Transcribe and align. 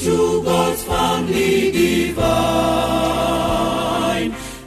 Into 0.00 0.42
God's 0.42 0.82
family 0.84 1.70
divine. 1.72 2.24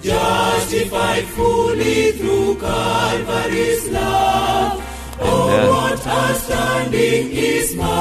Justified 0.02 1.25
fully 1.25 2.12
through 2.12 2.56
Calvary's 2.59 3.90
love. 3.90 4.80
Oh, 5.20 5.70
what 5.72 6.06
a 6.06 6.36
standing 6.36 7.31
is 7.31 7.75
mine. 7.75 7.95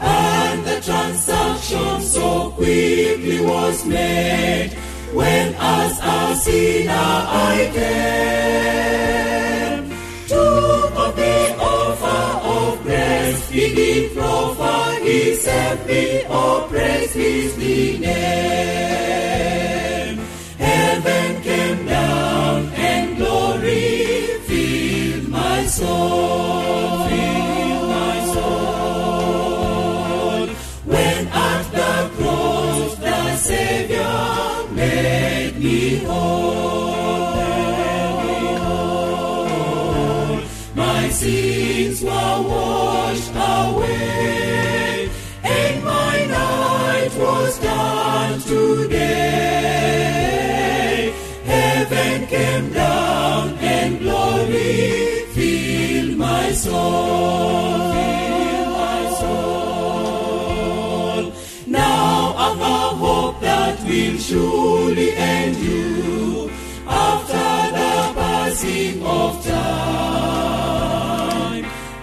And 0.00 0.64
the 0.66 0.80
transaction 0.82 2.02
so 2.02 2.50
quickly 2.50 3.40
was 3.40 3.84
made 3.86 4.72
when 5.14 5.54
as 5.54 5.98
a 6.02 6.36
sinner 6.36 6.92
I 6.92 7.70
came. 7.72 9.29
He 13.50 13.74
did 13.74 14.12
proffer, 14.16 15.00
he 15.04 15.34
saved 15.34 15.86
me, 15.86 16.22
oh 16.28 16.66
praise 16.70 17.12
his 17.12 17.56
name. 17.58 18.10
Heaven 20.58 21.42
came 21.42 21.84
down 21.86 22.66
and 22.74 23.16
glory 23.16 24.38
filled 24.46 25.28
my 25.28 25.64
soul, 25.66 27.08
filled 27.08 27.88
my 27.88 28.24
soul. 28.34 29.60
When 30.84 31.28
at 31.28 31.64
the 31.78 32.10
cross 32.16 32.94
the 32.96 33.36
Savior 33.36 34.74
made 34.74 35.54
me 35.58 36.04
whole, 36.04 36.69
Heaven 52.60 52.74
down 52.74 53.56
and 53.58 53.98
glory 54.00 55.24
filled 55.32 56.18
my 56.18 56.52
soul. 56.52 57.92
Filled 57.94 58.68
my 58.68 59.10
soul. 59.20 60.42
Now 61.66 62.34
I've 62.36 62.60
a 62.60 62.80
hope 63.02 63.40
that 63.40 63.82
will 63.82 64.18
surely 64.18 65.12
end 65.14 65.56
you 65.56 66.50
after 66.86 67.70
the 67.78 68.12
passing 68.20 69.02
of 69.06 69.42
time. 69.42 70.44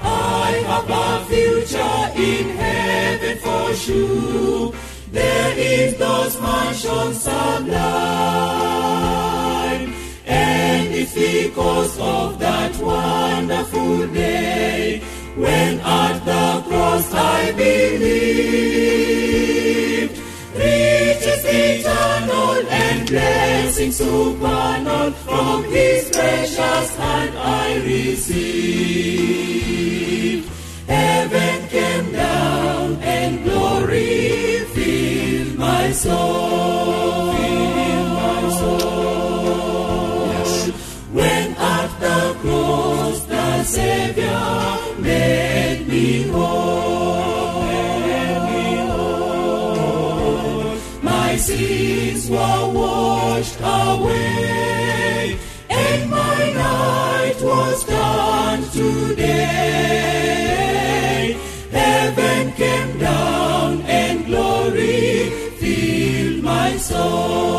I 0.01 0.63
have 0.69 0.89
a 0.89 1.25
future 1.29 2.01
in 2.15 2.49
heaven 2.57 3.37
for 3.45 3.73
sure. 3.75 4.73
There 5.11 5.53
is 5.55 5.97
those 5.97 6.41
mansions 6.41 7.21
sublime. 7.21 8.47
And 10.27 10.93
it's 10.93 11.13
because 11.13 11.97
of 11.99 12.37
that 12.39 12.75
wonderful 12.77 14.07
day 14.07 15.01
when 15.35 15.79
at 15.79 16.19
the 16.25 16.61
cross 16.67 17.13
I 17.13 17.51
believed. 17.53 18.87
Riches 20.55 21.45
eternal 21.45 22.67
and 22.69 23.07
blessings 23.07 23.95
supernal 23.97 25.11
from 25.11 25.63
His 25.65 26.09
precious 26.09 26.95
hand 26.97 27.37
I 27.37 27.77
received. 27.85 29.17
Heaven 30.87 31.67
came 31.69 32.11
down 32.11 32.95
and 33.01 33.43
glory 33.45 34.65
filled 34.73 35.57
my 35.57 35.91
soul. 35.91 37.06
Savior 43.67 44.77
made 44.97 45.85
me 45.89 46.23
whole. 46.29 47.57
My 51.01 51.35
sins 51.35 52.29
were 52.29 52.71
washed 52.73 53.59
away, 53.59 55.37
and 55.69 56.09
my 56.09 56.53
night 56.53 57.41
was 57.41 57.83
done 57.83 58.63
today. 58.71 59.27
Heaven 61.69 62.53
came 62.53 62.97
down 62.99 63.81
and 63.81 64.25
glory 64.25 65.29
filled 65.59 66.41
my 66.41 66.77
soul. 66.77 67.57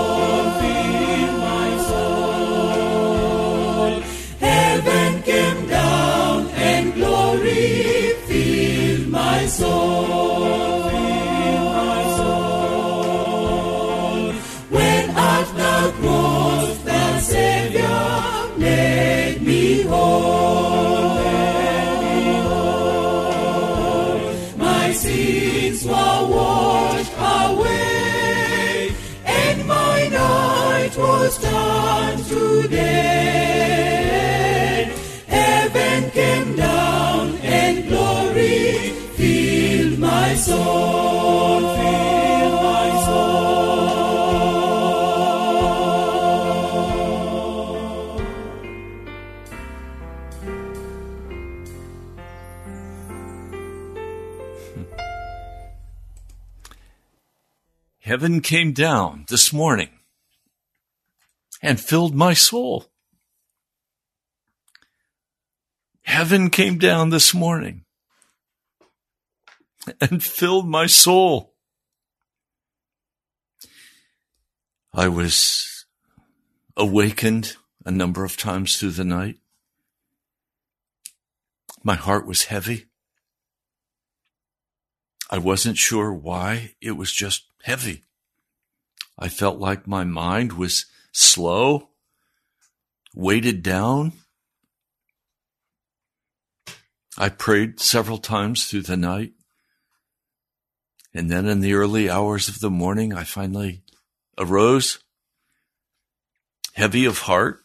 heaven 57.99 58.41
came 58.41 58.73
down 58.73 59.25
this 59.29 59.53
morning 59.53 59.89
and 61.61 61.81
filled 61.81 62.15
my 62.15 62.33
soul. 62.33 62.87
Heaven 66.03 66.49
came 66.49 66.79
down 66.79 67.11
this 67.11 67.35
morning 67.35 67.85
and 70.01 70.23
filled 70.23 70.69
my 70.69 70.87
soul. 70.87 71.55
I 74.93 75.09
was 75.09 75.87
awakened 76.77 77.57
a 77.85 77.91
number 77.91 78.25
of 78.25 78.37
times 78.37 78.79
through 78.79 78.93
the 78.93 79.05
night. 79.05 79.39
My 81.83 81.95
heart 81.95 82.27
was 82.27 82.45
heavy. 82.45 82.87
I 85.31 85.39
wasn't 85.39 85.77
sure 85.77 86.13
why. 86.13 86.75
It 86.81 86.93
was 86.93 87.13
just 87.13 87.45
heavy. 87.63 88.05
I 89.19 89.29
felt 89.29 89.59
like 89.59 89.87
my 89.87 90.05
mind 90.05 90.55
was 90.55 90.87
slow, 91.13 91.91
weighted 93.15 93.63
down. 93.63 94.13
I 97.17 97.29
prayed 97.29 97.81
several 97.81 98.19
times 98.19 98.67
through 98.67 98.83
the 98.83 98.97
night. 98.97 99.33
And 101.15 101.31
then 101.31 101.47
in 101.47 101.61
the 101.61 101.75
early 101.75 102.11
hours 102.11 102.49
of 102.49 102.61
the 102.61 102.71
morning, 102.71 103.13
I 103.15 103.25
finally 103.25 103.83
arose, 104.37 104.99
heavy 106.75 107.05
of 107.05 107.21
heart, 107.21 107.61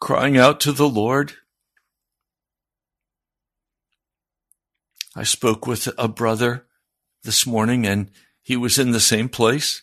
crying 0.00 0.36
out 0.36 0.60
to 0.60 0.72
the 0.72 0.88
Lord. 0.88 1.34
I 5.16 5.24
spoke 5.24 5.66
with 5.66 5.88
a 5.98 6.08
brother 6.08 6.66
this 7.24 7.46
morning 7.46 7.86
and 7.86 8.10
he 8.42 8.56
was 8.56 8.78
in 8.78 8.92
the 8.92 9.00
same 9.00 9.28
place, 9.28 9.82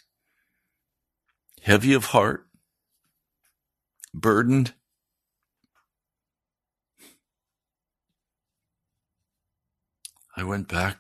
heavy 1.62 1.94
of 1.94 2.06
heart, 2.06 2.48
burdened. 4.14 4.74
I 10.38 10.44
went 10.44 10.68
back 10.68 11.00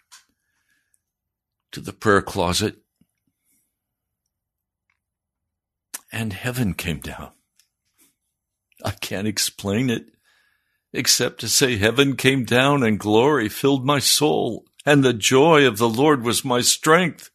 to 1.72 1.82
the 1.82 1.94
prayer 1.94 2.22
closet 2.22 2.78
and 6.12 6.32
heaven 6.32 6.74
came 6.74 7.00
down. 7.00 7.32
I 8.84 8.92
can't 8.92 9.28
explain 9.28 9.90
it 9.90 10.06
except 10.94 11.42
to 11.42 11.50
say 11.50 11.78
heaven 11.78 12.16
came 12.16 12.46
down 12.46 12.84
and 12.84 12.98
glory 12.98 13.50
filled 13.50 13.86
my 13.86 14.00
soul 14.00 14.66
and 14.86 15.04
the 15.04 15.14
joy 15.14 15.68
of 15.68 15.78
the 15.78 15.90
Lord 15.90 16.24
was 16.24 16.46
my 16.46 16.62
strength. 16.62 17.32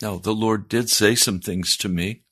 Now, 0.00 0.16
the 0.16 0.34
Lord 0.34 0.68
did 0.68 0.88
say 0.88 1.14
some 1.14 1.40
things 1.40 1.76
to 1.78 1.88
me. 1.88 2.22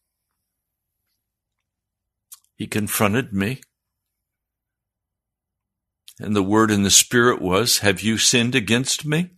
He 2.54 2.66
confronted 2.66 3.32
me. 3.32 3.60
And 6.18 6.34
the 6.34 6.42
word 6.42 6.70
in 6.70 6.82
the 6.82 6.90
Spirit 6.90 7.42
was, 7.42 7.78
Have 7.78 8.00
you 8.00 8.16
sinned 8.16 8.54
against 8.54 9.04
me? 9.04 9.30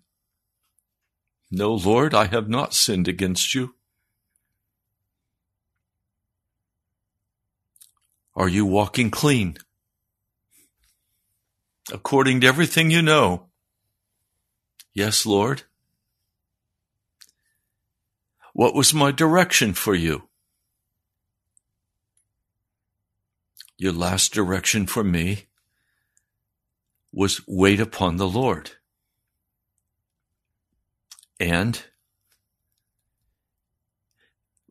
No, 1.51 1.75
Lord, 1.75 2.15
I 2.15 2.27
have 2.27 2.49
not 2.49 2.75
sinned 2.75 3.09
against 3.09 3.55
you. 3.55 3.75
Are 8.37 8.49
you 8.49 8.65
walking 8.65 9.11
clean? 9.11 9.57
According 11.93 12.43
to 12.43 12.47
everything 12.47 12.91
you 12.91 13.03
know. 13.03 13.47
Yes, 14.95 15.27
Lord. 15.27 15.63
What 18.53 18.75
was 18.75 18.95
my 18.95 19.11
direction 19.11 19.73
for 19.73 19.95
you? 19.95 20.29
Your 23.77 23.93
last 23.93 24.33
direction 24.33 24.87
for 24.87 25.03
me 25.03 25.48
was 27.13 27.41
wait 27.47 27.81
upon 27.81 28.17
the 28.17 28.29
Lord. 28.29 28.73
And 31.41 31.83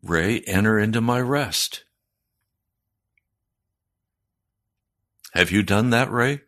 Ray, 0.04 0.42
enter 0.42 0.80
into 0.80 1.02
my 1.02 1.20
rest. 1.20 1.84
Have 5.34 5.52
you 5.52 5.64
done 5.64 5.90
that, 5.92 6.12
Ray? 6.12 6.42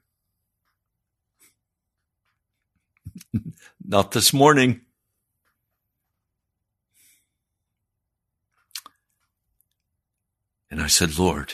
Not 3.86 4.12
this 4.12 4.34
morning. 4.34 4.82
And 10.72 10.82
I 10.82 10.88
said, 10.88 11.18
Lord, 11.18 11.54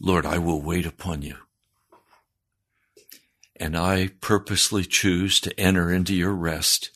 Lord, 0.00 0.24
I 0.24 0.38
will 0.38 0.62
wait 0.62 0.86
upon 0.86 1.22
you. 1.22 1.36
And 3.56 3.76
I 3.76 4.10
purposely 4.20 4.84
choose 4.84 5.40
to 5.40 5.58
enter 5.58 5.92
into 5.92 6.14
your 6.14 6.32
rest. 6.32 6.90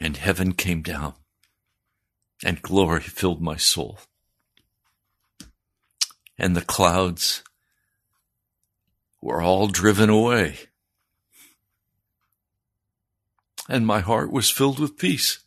And 0.00 0.16
heaven 0.16 0.52
came 0.52 0.82
down 0.82 1.14
and 2.44 2.62
glory 2.62 3.00
filled 3.00 3.40
my 3.40 3.56
soul. 3.56 3.98
And 6.36 6.54
the 6.54 6.62
clouds 6.62 7.42
were 9.20 9.42
all 9.42 9.66
driven 9.66 10.08
away. 10.08 10.58
And 13.68 13.86
my 13.86 14.00
heart 14.00 14.30
was 14.30 14.50
filled 14.50 14.78
with 14.78 14.96
peace. 14.96 15.40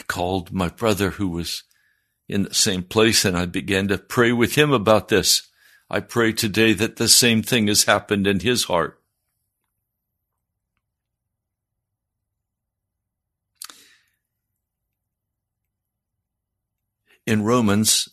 I 0.00 0.02
called 0.04 0.52
my 0.52 0.68
brother 0.68 1.10
who 1.10 1.28
was 1.28 1.62
in 2.28 2.44
the 2.44 2.54
same 2.54 2.82
place 2.82 3.24
and 3.24 3.36
I 3.36 3.46
began 3.46 3.88
to 3.88 3.98
pray 3.98 4.32
with 4.32 4.54
him 4.54 4.72
about 4.72 5.08
this. 5.08 5.48
I 5.90 6.00
pray 6.00 6.32
today 6.32 6.72
that 6.72 6.96
the 6.96 7.08
same 7.08 7.42
thing 7.42 7.66
has 7.66 7.84
happened 7.84 8.26
in 8.26 8.40
his 8.40 8.64
heart. 8.64 9.00
in 17.30 17.44
Romans 17.44 18.08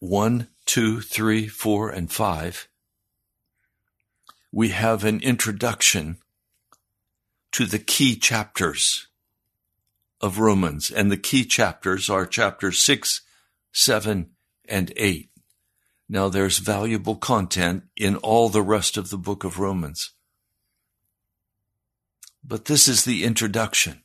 1, 0.00 0.48
2, 0.66 1.00
3, 1.00 1.48
4, 1.48 1.88
and 1.88 2.12
5, 2.12 2.68
we 4.52 4.68
have 4.68 5.02
an 5.02 5.20
introduction 5.20 6.18
to 7.52 7.64
the 7.64 7.78
key 7.78 8.16
chapters 8.16 9.06
of 10.20 10.38
Romans. 10.38 10.90
And 10.90 11.10
the 11.10 11.16
key 11.16 11.44
chapters 11.44 12.10
are 12.10 12.26
chapters 12.26 12.82
6, 12.82 13.22
7, 13.72 14.30
and 14.68 14.92
8. 14.96 15.30
Now 16.08 16.28
there's 16.28 16.58
valuable 16.58 17.16
content 17.16 17.84
in 17.96 18.16
all 18.16 18.48
the 18.48 18.62
rest 18.62 18.96
of 18.96 19.10
the 19.10 19.18
book 19.18 19.44
of 19.44 19.58
Romans. 19.58 20.10
But 22.42 22.64
this 22.64 22.88
is 22.88 23.04
the 23.04 23.24
introduction. 23.24 24.02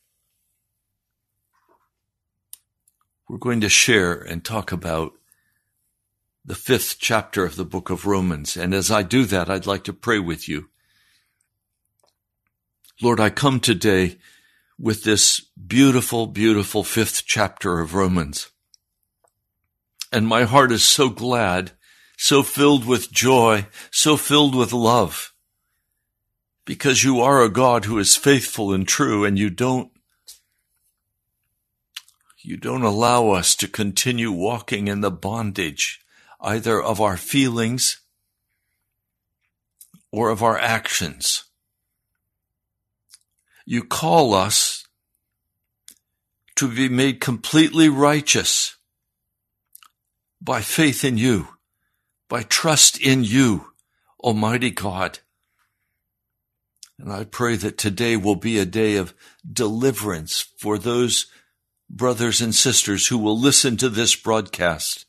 we're 3.27 3.37
going 3.37 3.61
to 3.61 3.69
share 3.69 4.13
and 4.13 4.43
talk 4.43 4.71
about 4.71 5.13
the 6.43 6.55
fifth 6.55 6.97
chapter 6.99 7.43
of 7.43 7.55
the 7.55 7.65
book 7.65 7.89
of 7.89 8.05
Romans. 8.05 8.55
And 8.55 8.73
as 8.73 8.91
I 8.91 9.01
do 9.01 9.25
that, 9.25 9.49
I'd 9.49 9.65
like 9.65 9.83
to 9.85 9.93
pray 9.93 10.19
with 10.19 10.47
you. 10.47 10.69
Lord, 13.01 13.19
I 13.19 13.29
come 13.31 13.59
today 13.59 14.17
with 14.79 15.03
this 15.03 15.41
beautiful, 15.67 16.27
beautiful 16.27 16.83
fifth 16.83 17.23
chapter 17.25 17.79
of 17.79 17.93
Romans. 17.93 18.49
And 20.11 20.27
my 20.27 20.43
heart 20.43 20.71
is 20.71 20.83
so 20.83 21.09
glad, 21.09 21.71
so 22.17 22.43
filled 22.43 22.85
with 22.85 23.11
joy, 23.11 23.67
so 23.91 24.17
filled 24.17 24.55
with 24.55 24.73
love, 24.73 25.33
because 26.65 27.03
you 27.03 27.21
are 27.21 27.43
a 27.43 27.49
God 27.49 27.85
who 27.85 27.99
is 27.99 28.15
faithful 28.15 28.73
and 28.73 28.87
true, 28.87 29.25
and 29.25 29.37
you 29.37 29.49
don't 29.49 29.91
you 32.41 32.57
don't 32.57 32.83
allow 32.83 33.31
us 33.31 33.55
to 33.55 33.67
continue 33.67 34.31
walking 34.31 34.87
in 34.87 35.01
the 35.01 35.09
bondage 35.09 35.99
either 36.39 36.79
of 36.79 37.01
our 37.01 37.17
feelings 37.17 38.01
or 40.11 40.29
of 40.29 40.43
our 40.43 40.57
actions. 40.57 41.44
You 43.65 43.83
call 43.83 44.33
us 44.33 44.85
to 46.55 46.67
be 46.67 46.87
made 46.87 47.19
completely 47.19 47.89
righteous 47.89 48.75
by 50.39 50.61
faith 50.61 51.03
in 51.03 51.17
you, 51.17 51.47
by 52.29 52.43
trust 52.43 53.01
in 53.01 53.23
you, 53.23 53.71
Almighty 54.19 54.69
God. 54.69 55.19
And 56.99 57.11
I 57.11 57.25
pray 57.25 57.55
that 57.57 57.77
today 57.77 58.15
will 58.15 58.35
be 58.35 58.57
a 58.57 58.65
day 58.65 58.95
of 58.95 59.13
deliverance 59.51 60.41
for 60.57 60.77
those 60.77 61.25
brothers 61.89 62.41
and 62.41 62.55
sisters 62.55 63.07
who 63.07 63.17
will 63.17 63.39
listen 63.39 63.77
to 63.77 63.89
this 63.89 64.15
broadcast. 64.15 65.05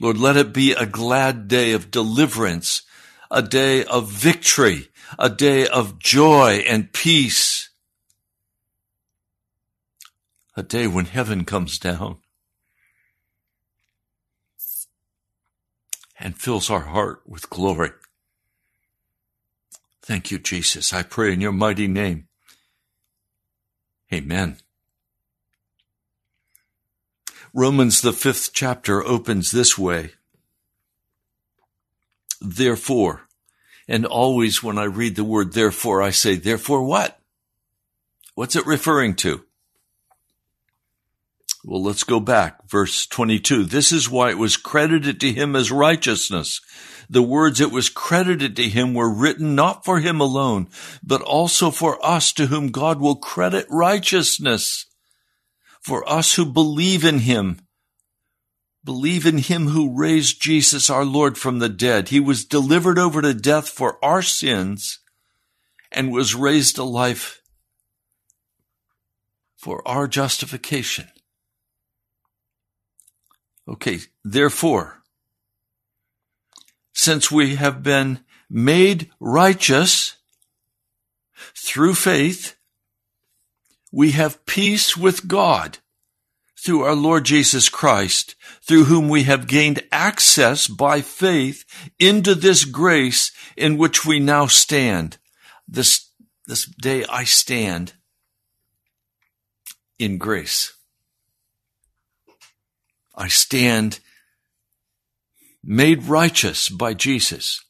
Lord, 0.00 0.18
let 0.18 0.36
it 0.36 0.52
be 0.52 0.72
a 0.72 0.86
glad 0.86 1.46
day 1.46 1.72
of 1.72 1.90
deliverance, 1.90 2.82
a 3.30 3.42
day 3.42 3.84
of 3.84 4.08
victory, 4.08 4.88
a 5.18 5.28
day 5.28 5.66
of 5.66 5.98
joy 5.98 6.64
and 6.68 6.92
peace, 6.92 7.70
a 10.56 10.62
day 10.62 10.86
when 10.86 11.06
heaven 11.06 11.44
comes 11.44 11.78
down 11.78 12.18
and 16.18 16.36
fills 16.38 16.70
our 16.70 16.80
heart 16.80 17.22
with 17.26 17.50
glory. 17.50 17.90
Thank 20.02 20.30
you, 20.30 20.38
Jesus. 20.38 20.92
I 20.92 21.02
pray 21.02 21.32
in 21.32 21.40
your 21.40 21.52
mighty 21.52 21.88
name. 21.88 22.28
Amen. 24.12 24.58
Romans, 27.52 28.00
the 28.02 28.12
fifth 28.12 28.50
chapter, 28.52 29.04
opens 29.04 29.50
this 29.50 29.78
way. 29.78 30.12
Therefore, 32.40 33.23
and 33.88 34.06
always 34.06 34.62
when 34.62 34.78
I 34.78 34.84
read 34.84 35.16
the 35.16 35.24
word 35.24 35.52
therefore, 35.52 36.02
I 36.02 36.10
say, 36.10 36.36
therefore 36.36 36.84
what? 36.84 37.18
What's 38.34 38.56
it 38.56 38.66
referring 38.66 39.14
to? 39.16 39.44
Well, 41.64 41.82
let's 41.82 42.04
go 42.04 42.20
back. 42.20 42.68
Verse 42.68 43.06
22. 43.06 43.64
This 43.64 43.90
is 43.90 44.10
why 44.10 44.30
it 44.30 44.38
was 44.38 44.58
credited 44.58 45.18
to 45.20 45.32
him 45.32 45.56
as 45.56 45.72
righteousness. 45.72 46.60
The 47.08 47.22
words 47.22 47.60
it 47.60 47.70
was 47.70 47.88
credited 47.88 48.56
to 48.56 48.68
him 48.68 48.92
were 48.92 49.12
written 49.12 49.54
not 49.54 49.84
for 49.84 50.00
him 50.00 50.20
alone, 50.20 50.68
but 51.02 51.22
also 51.22 51.70
for 51.70 52.04
us 52.04 52.32
to 52.34 52.46
whom 52.46 52.68
God 52.68 53.00
will 53.00 53.16
credit 53.16 53.66
righteousness. 53.70 54.86
For 55.80 56.08
us 56.08 56.34
who 56.34 56.44
believe 56.44 57.04
in 57.04 57.20
him. 57.20 57.60
Believe 58.84 59.24
in 59.24 59.38
him 59.38 59.68
who 59.68 59.96
raised 59.96 60.42
Jesus 60.42 60.90
our 60.90 61.04
Lord 61.04 61.38
from 61.38 61.58
the 61.58 61.70
dead. 61.70 62.10
He 62.10 62.20
was 62.20 62.44
delivered 62.44 62.98
over 62.98 63.22
to 63.22 63.32
death 63.32 63.68
for 63.68 64.04
our 64.04 64.20
sins 64.20 64.98
and 65.90 66.12
was 66.12 66.34
raised 66.34 66.76
to 66.76 66.84
life 66.84 67.40
for 69.56 69.86
our 69.88 70.06
justification. 70.06 71.08
Okay, 73.66 74.00
therefore, 74.22 75.02
since 76.92 77.30
we 77.30 77.54
have 77.54 77.82
been 77.82 78.20
made 78.50 79.10
righteous 79.18 80.16
through 81.56 81.94
faith, 81.94 82.56
we 83.90 84.10
have 84.10 84.44
peace 84.44 84.96
with 84.96 85.26
God 85.26 85.78
through 86.64 86.82
our 86.82 86.94
Lord 86.94 87.24
Jesus 87.24 87.68
Christ, 87.68 88.34
through 88.62 88.84
whom 88.84 89.10
we 89.10 89.24
have 89.24 89.46
gained 89.46 89.82
access 89.92 90.66
by 90.66 91.02
faith 91.02 91.64
into 91.98 92.34
this 92.34 92.64
grace 92.64 93.32
in 93.54 93.76
which 93.76 94.06
we 94.06 94.18
now 94.18 94.46
stand. 94.46 95.18
This, 95.68 96.08
this 96.46 96.64
day 96.64 97.04
I 97.04 97.24
stand 97.24 97.92
in 99.98 100.16
grace. 100.16 100.72
I 103.14 103.28
stand 103.28 104.00
made 105.62 106.04
righteous 106.04 106.70
by 106.70 106.94
Jesus, 106.94 107.62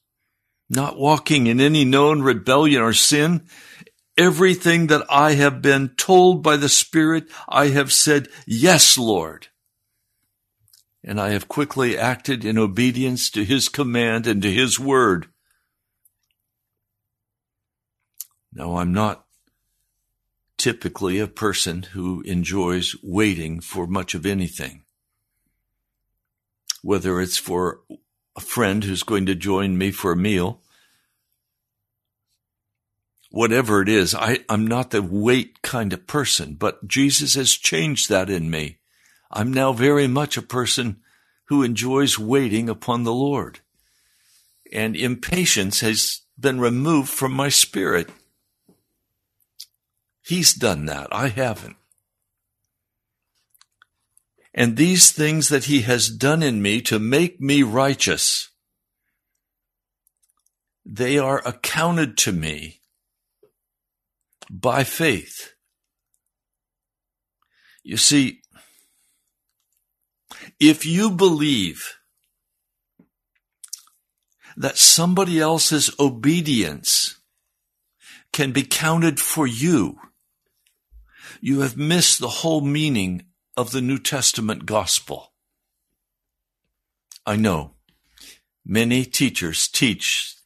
not 0.71 0.97
walking 0.97 1.49
in 1.49 1.61
any 1.61 1.85
known 1.85 2.23
rebellion 2.23 2.81
or 2.81 2.93
sin. 2.93 3.47
Everything 4.17 4.87
that 4.89 5.05
I 5.11 5.33
have 5.33 5.61
been 5.61 5.91
told 5.91 6.43
by 6.43 6.57
the 6.57 6.69
Spirit, 6.69 7.29
I 7.49 7.69
have 7.69 7.93
said, 7.93 8.29
Yes, 8.47 8.97
Lord. 8.97 9.49
And 11.03 11.21
I 11.21 11.31
have 11.31 11.49
quickly 11.49 11.99
acted 11.99 12.45
in 12.45 12.57
obedience 12.57 13.29
to 13.31 13.45
His 13.45 13.69
command 13.69 14.27
and 14.27 14.41
to 14.43 14.53
His 14.53 14.79
word. 14.79 15.29
Now, 18.53 18.77
I'm 18.77 18.93
not 18.93 19.27
typically 20.57 21.19
a 21.19 21.27
person 21.27 21.83
who 21.93 22.23
enjoys 22.23 22.95
waiting 23.03 23.61
for 23.61 23.87
much 23.87 24.15
of 24.15 24.25
anything 24.25 24.85
whether 26.85 27.19
it's 27.19 27.39
for 27.39 27.81
a 28.37 28.41
friend 28.43 28.85
who's 28.85 29.03
going 29.03 29.25
to 29.25 29.35
join 29.35 29.79
me 29.79 29.91
for 29.91 30.13
a 30.13 30.17
meal, 30.17 30.61
whatever 33.35 33.83
it 33.83 33.89
is, 33.89 34.15
I, 34.15 34.45
I'm 34.49 34.65
not 34.65 34.93
the 34.93 35.03
wait 35.03 35.61
kind 35.61 35.93
of 35.93 36.07
person, 36.07 36.55
but 36.55 36.87
Jesus 36.87 37.35
has 37.35 37.51
changed 37.51 38.09
that 38.09 38.31
in 38.31 38.49
me. 38.49 38.79
I'm 39.29 39.53
now 39.53 39.73
very 39.73 40.07
much 40.07 40.37
a 40.37 40.43
person 40.43 41.01
who 41.47 41.65
enjoys 41.65 42.17
waiting 42.17 42.69
upon 42.69 43.03
the 43.03 43.13
Lord. 43.13 43.59
And 44.73 44.95
impatience 44.95 45.81
has 45.81 46.21
been 46.39 46.61
removed 46.61 47.09
from 47.09 47.33
my 47.33 47.49
spirit. 47.49 48.09
He's 50.23 50.55
done 50.55 50.87
that. 50.87 51.09
I 51.11 51.27
haven't. 51.27 51.77
And 54.55 54.77
these 54.77 55.11
things 55.11 55.49
that 55.49 55.65
he 55.65 55.83
has 55.83 56.09
done 56.09 56.45
in 56.45 56.63
me 56.63 56.81
to 56.83 57.01
make 57.01 57.41
me 57.41 57.65
righteous, 57.65 58.51
they 60.87 61.19
are 61.19 61.43
accounted 61.45 62.17
to 62.19 62.31
me 62.31 62.83
by 64.61 64.85
faith. 64.85 65.55
You 67.83 67.97
see, 67.97 68.43
if 70.61 70.87
you 70.87 71.11
believe 71.11 71.99
that 74.57 74.79
somebody 74.79 75.41
else's 75.41 75.91
obedience 75.99 77.21
can 78.33 78.53
be 78.53 78.63
counted 78.63 79.19
for 79.19 79.47
you, 79.47 79.99
you 81.41 81.61
have 81.61 81.77
missed 81.77 82.21
the 82.21 82.29
whole 82.29 82.61
meaning 82.61 83.25
of 83.57 83.73
the 83.73 83.83
New 83.83 83.99
Testament 83.99 84.67
gospel. 84.67 85.33
I 87.27 87.35
know 87.37 87.75
many 88.65 89.05
teachers 89.05 89.67
teach 89.67 90.37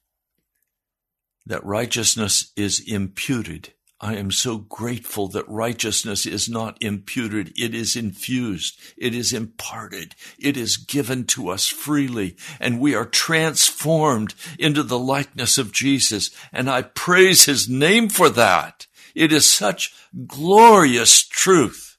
that 1.44 1.64
righteousness 1.64 2.52
is 2.56 2.80
imputed. 2.80 3.74
I 4.00 4.14
am 4.14 4.30
so 4.30 4.58
grateful 4.58 5.26
that 5.28 5.48
righteousness 5.48 6.24
is 6.24 6.48
not 6.48 6.80
imputed. 6.80 7.52
It 7.58 7.74
is 7.74 7.96
infused. 7.96 8.78
It 8.96 9.12
is 9.12 9.32
imparted. 9.32 10.14
It 10.38 10.56
is 10.56 10.76
given 10.76 11.24
to 11.26 11.48
us 11.48 11.66
freely 11.66 12.36
and 12.60 12.78
we 12.78 12.94
are 12.94 13.04
transformed 13.04 14.34
into 14.56 14.84
the 14.84 14.98
likeness 14.98 15.58
of 15.58 15.72
Jesus. 15.72 16.30
And 16.52 16.70
I 16.70 16.82
praise 16.82 17.46
his 17.46 17.68
name 17.68 18.08
for 18.08 18.28
that. 18.30 18.86
It 19.16 19.32
is 19.32 19.50
such 19.50 19.92
glorious 20.28 21.26
truth. 21.26 21.96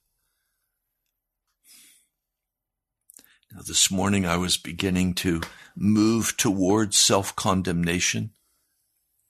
Now, 3.51 3.62
this 3.68 3.91
morning 3.91 4.25
I 4.25 4.38
was 4.38 4.56
beginning 4.56 5.15
to 5.15 5.41
move 5.75 6.38
towards 6.38 6.98
self 6.98 7.36
condemnation. 7.36 8.32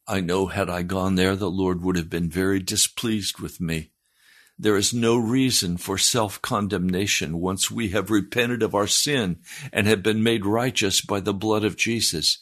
I 0.10 0.22
know 0.22 0.48
had 0.48 0.72
I 0.72 0.82
gone 0.82 1.14
there, 1.14 1.36
the 1.36 1.52
Lord 1.52 1.84
would 1.84 1.96
have 1.96 2.10
been 2.10 2.32
very 2.32 2.60
displeased 2.60 3.40
with 3.40 3.62
me. 3.62 3.92
There 4.58 4.76
is 4.76 4.92
no 4.92 5.18
reason 5.18 5.78
for 5.78 6.00
self 6.00 6.42
condemnation 6.42 7.40
once 7.40 7.70
we 7.70 7.90
have 7.90 8.10
repented 8.10 8.64
of 8.64 8.74
our 8.74 8.88
sin 8.88 9.38
and 9.72 9.86
have 9.86 10.02
been 10.02 10.24
made 10.24 10.48
righteous 10.48 11.00
by 11.00 11.20
the 11.20 11.34
blood 11.34 11.64
of 11.64 11.78
Jesus. 11.78 12.40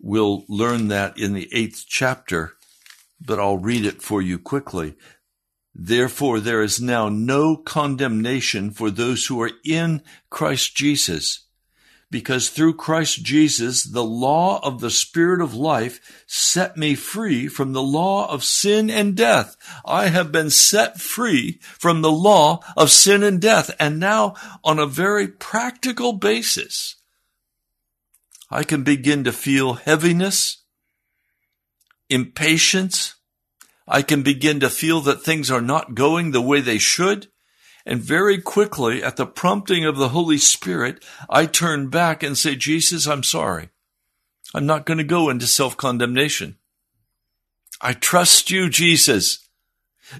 We'll 0.00 0.44
learn 0.48 0.88
that 0.88 1.16
in 1.16 1.32
the 1.32 1.48
eighth 1.54 1.84
chapter, 1.88 2.54
but 3.24 3.38
I'll 3.38 3.56
read 3.56 3.86
it 3.86 4.02
for 4.02 4.20
you 4.20 4.38
quickly. 4.38 4.96
Therefore, 5.74 6.40
there 6.40 6.62
is 6.62 6.80
now 6.80 7.08
no 7.08 7.56
condemnation 7.56 8.72
for 8.72 8.90
those 8.90 9.26
who 9.26 9.40
are 9.40 9.52
in 9.64 10.02
Christ 10.28 10.76
Jesus. 10.76 11.43
Because 12.14 12.48
through 12.48 12.74
Christ 12.74 13.24
Jesus, 13.24 13.82
the 13.82 14.04
law 14.04 14.60
of 14.62 14.78
the 14.78 14.88
Spirit 14.88 15.40
of 15.40 15.56
life 15.56 16.22
set 16.28 16.76
me 16.76 16.94
free 16.94 17.48
from 17.48 17.72
the 17.72 17.82
law 17.82 18.30
of 18.30 18.44
sin 18.44 18.88
and 18.88 19.16
death. 19.16 19.56
I 19.84 20.06
have 20.06 20.30
been 20.30 20.50
set 20.50 21.00
free 21.00 21.58
from 21.60 22.02
the 22.02 22.12
law 22.12 22.60
of 22.76 22.92
sin 22.92 23.24
and 23.24 23.40
death. 23.40 23.74
And 23.80 23.98
now, 23.98 24.36
on 24.62 24.78
a 24.78 24.86
very 24.86 25.26
practical 25.26 26.12
basis, 26.12 26.94
I 28.48 28.62
can 28.62 28.84
begin 28.84 29.24
to 29.24 29.32
feel 29.32 29.72
heaviness, 29.72 30.62
impatience, 32.08 33.16
I 33.88 34.02
can 34.02 34.22
begin 34.22 34.60
to 34.60 34.70
feel 34.70 35.00
that 35.00 35.24
things 35.24 35.50
are 35.50 35.60
not 35.60 35.96
going 35.96 36.30
the 36.30 36.40
way 36.40 36.60
they 36.60 36.78
should. 36.78 37.26
And 37.86 38.00
very 38.00 38.40
quickly, 38.40 39.02
at 39.02 39.16
the 39.16 39.26
prompting 39.26 39.84
of 39.84 39.96
the 39.96 40.08
Holy 40.08 40.38
Spirit, 40.38 41.04
I 41.28 41.46
turn 41.46 41.88
back 41.88 42.22
and 42.22 42.36
say, 42.36 42.54
Jesus, 42.54 43.06
I'm 43.06 43.22
sorry. 43.22 43.68
I'm 44.54 44.66
not 44.66 44.86
going 44.86 44.98
to 44.98 45.04
go 45.04 45.28
into 45.28 45.46
self 45.46 45.76
condemnation. 45.76 46.56
I 47.80 47.92
trust 47.92 48.50
you, 48.50 48.70
Jesus. 48.70 49.46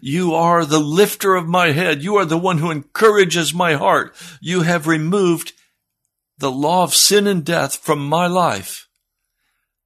You 0.00 0.35
are 0.35 0.64
the 0.64 0.80
lifter 0.80 1.35
of 1.35 1.47
my 1.47 1.73
head. 1.73 2.02
You 2.02 2.16
are 2.16 2.25
the 2.25 2.38
one 2.38 2.59
who 2.59 2.71
encourages 2.71 3.54
my 3.54 3.75
heart. 3.75 4.14
You 4.40 4.62
have 4.62 4.87
removed 4.87 5.52
the 6.38 6.50
law 6.50 6.83
of 6.83 6.94
sin 6.94 7.26
and 7.26 7.44
death 7.44 7.76
from 7.76 8.06
my 8.06 8.26
life 8.26 8.88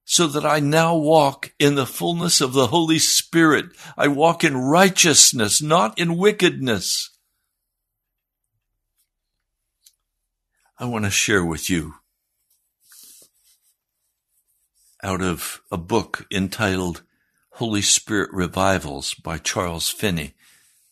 so 0.03 0.25
that 0.25 0.45
I 0.45 0.59
now 0.59 0.95
walk 0.95 1.53
in 1.59 1.75
the 1.75 1.85
fullness 1.85 2.41
of 2.41 2.53
the 2.53 2.67
Holy 2.67 2.97
Spirit. 2.97 3.67
I 3.95 4.07
walk 4.07 4.43
in 4.43 4.57
righteousness, 4.57 5.61
not 5.61 5.99
in 5.99 6.17
wickedness. 6.17 7.11
I 10.81 10.85
want 10.85 11.03
to 11.03 11.11
share 11.11 11.43
with 11.43 11.69
you 11.69 11.95
out 15.03 15.21
of 15.21 15.61
a 15.69 15.77
book 15.77 16.25
entitled 16.31 17.01
Holy 17.55 17.81
Spirit 17.81 18.29
Revivals 18.31 19.13
by 19.13 19.39
Charles 19.39 19.89
Finney. 19.89 20.35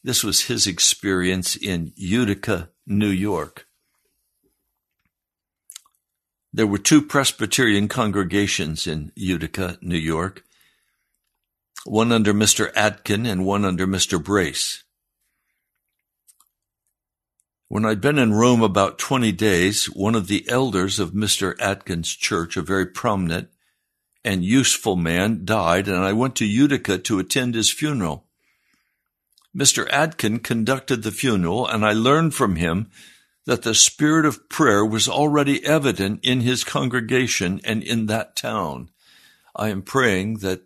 This 0.03 0.25
was 0.25 0.41
his 0.41 0.67
experience 0.67 1.55
in 1.55 1.93
Utica, 1.95 2.69
New 2.85 3.07
York. 3.07 3.65
There 6.51 6.67
were 6.67 6.77
two 6.77 7.01
Presbyterian 7.01 7.87
congregations 7.87 8.87
in 8.87 9.13
Utica, 9.15 9.77
New 9.81 9.95
York, 9.95 10.43
one 11.85 12.11
under 12.11 12.33
Mr. 12.33 12.73
Atkin 12.75 13.25
and 13.25 13.45
one 13.45 13.63
under 13.63 13.87
Mr. 13.87 14.21
Brace. 14.21 14.83
When 17.69 17.83
I'd 17.83 17.99
been 17.99 18.17
in 18.17 18.33
Rome 18.33 18.61
about 18.61 18.97
20 18.97 19.33
days, 19.33 19.87
one 19.87 20.15
of 20.15 20.27
the 20.27 20.47
elders 20.49 20.99
of 20.99 21.11
Mr. 21.11 21.53
Atkin's 21.59 22.15
church, 22.15 22.55
a 22.55 22.61
very 22.61 22.85
prominent 22.85 23.49
and 24.23 24.43
useful 24.43 24.95
man, 24.95 25.43
died, 25.43 25.89
and 25.89 25.97
I 25.97 26.13
went 26.13 26.37
to 26.37 26.45
Utica 26.45 26.97
to 26.97 27.19
attend 27.19 27.55
his 27.55 27.69
funeral. 27.69 28.25
Mr. 29.55 29.85
Atkin 29.91 30.39
conducted 30.39 31.03
the 31.03 31.11
funeral, 31.11 31.67
and 31.67 31.85
I 31.85 31.91
learned 31.91 32.33
from 32.33 32.55
him 32.55 32.89
that 33.45 33.63
the 33.63 33.75
spirit 33.75 34.25
of 34.25 34.47
prayer 34.47 34.85
was 34.85 35.09
already 35.09 35.65
evident 35.65 36.21
in 36.23 36.41
his 36.41 36.63
congregation 36.63 37.59
and 37.65 37.83
in 37.83 38.05
that 38.05 38.37
town. 38.37 38.91
I 39.55 39.69
am 39.69 39.81
praying 39.81 40.37
that 40.39 40.61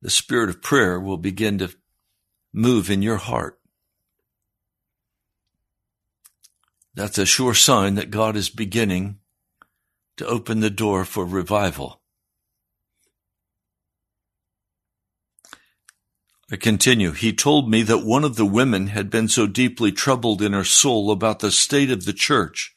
the 0.00 0.10
spirit 0.10 0.48
of 0.48 0.62
prayer 0.62 1.00
will 1.00 1.16
begin 1.16 1.58
to 1.58 1.74
move 2.52 2.88
in 2.88 3.02
your 3.02 3.16
heart. 3.16 3.58
That's 6.94 7.18
a 7.18 7.26
sure 7.26 7.54
sign 7.54 7.96
that 7.96 8.10
God 8.10 8.36
is 8.36 8.48
beginning 8.48 9.18
to 10.16 10.26
open 10.26 10.60
the 10.60 10.70
door 10.70 11.04
for 11.04 11.24
revival. 11.24 12.00
I 16.52 16.56
continue. 16.56 17.12
He 17.12 17.32
told 17.32 17.68
me 17.68 17.82
that 17.82 18.04
one 18.04 18.22
of 18.22 18.36
the 18.36 18.46
women 18.46 18.88
had 18.88 19.10
been 19.10 19.28
so 19.28 19.46
deeply 19.46 19.90
troubled 19.90 20.40
in 20.40 20.52
her 20.52 20.64
soul 20.64 21.10
about 21.10 21.40
the 21.40 21.50
state 21.50 21.90
of 21.90 22.04
the 22.04 22.12
church 22.12 22.76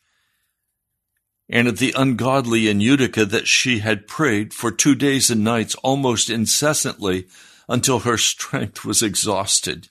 and 1.49 1.67
of 1.67 1.77
the 1.77 1.93
ungodly 1.95 2.67
in 2.67 2.81
Utica 2.81 3.25
that 3.25 3.47
she 3.47 3.79
had 3.79 4.07
prayed 4.07 4.53
for 4.53 4.71
two 4.71 4.95
days 4.95 5.29
and 5.29 5.43
nights 5.43 5.75
almost 5.75 6.29
incessantly 6.29 7.27
until 7.69 7.99
her 7.99 8.17
strength 8.33 8.83
was 8.83 9.03
exhausted. 9.03 9.89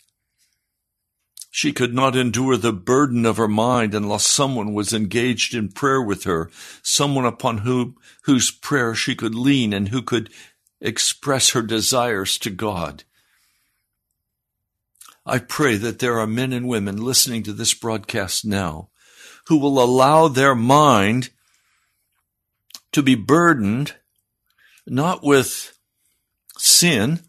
She 1.56 1.72
could 1.72 1.94
not 1.94 2.14
endure 2.14 2.58
the 2.58 2.70
burden 2.70 3.24
of 3.24 3.38
her 3.38 3.48
mind 3.48 3.94
unless 3.94 4.26
someone 4.26 4.74
was 4.74 4.92
engaged 4.92 5.54
in 5.54 5.70
prayer 5.70 6.02
with 6.02 6.24
her, 6.24 6.50
someone 6.82 7.24
upon 7.24 7.58
whom, 7.64 7.96
whose 8.24 8.50
prayer 8.50 8.94
she 8.94 9.14
could 9.14 9.34
lean 9.34 9.72
and 9.72 9.88
who 9.88 10.02
could 10.02 10.28
express 10.82 11.52
her 11.52 11.62
desires 11.62 12.36
to 12.40 12.50
God. 12.50 13.04
I 15.24 15.38
pray 15.38 15.76
that 15.76 15.98
there 15.98 16.20
are 16.20 16.26
men 16.26 16.52
and 16.52 16.68
women 16.68 17.02
listening 17.02 17.42
to 17.44 17.54
this 17.54 17.72
broadcast 17.72 18.44
now 18.44 18.90
who 19.46 19.56
will 19.56 19.82
allow 19.82 20.28
their 20.28 20.54
mind 20.54 21.30
to 22.92 23.02
be 23.02 23.14
burdened 23.14 23.94
not 24.86 25.24
with 25.24 25.74
sin, 26.58 27.20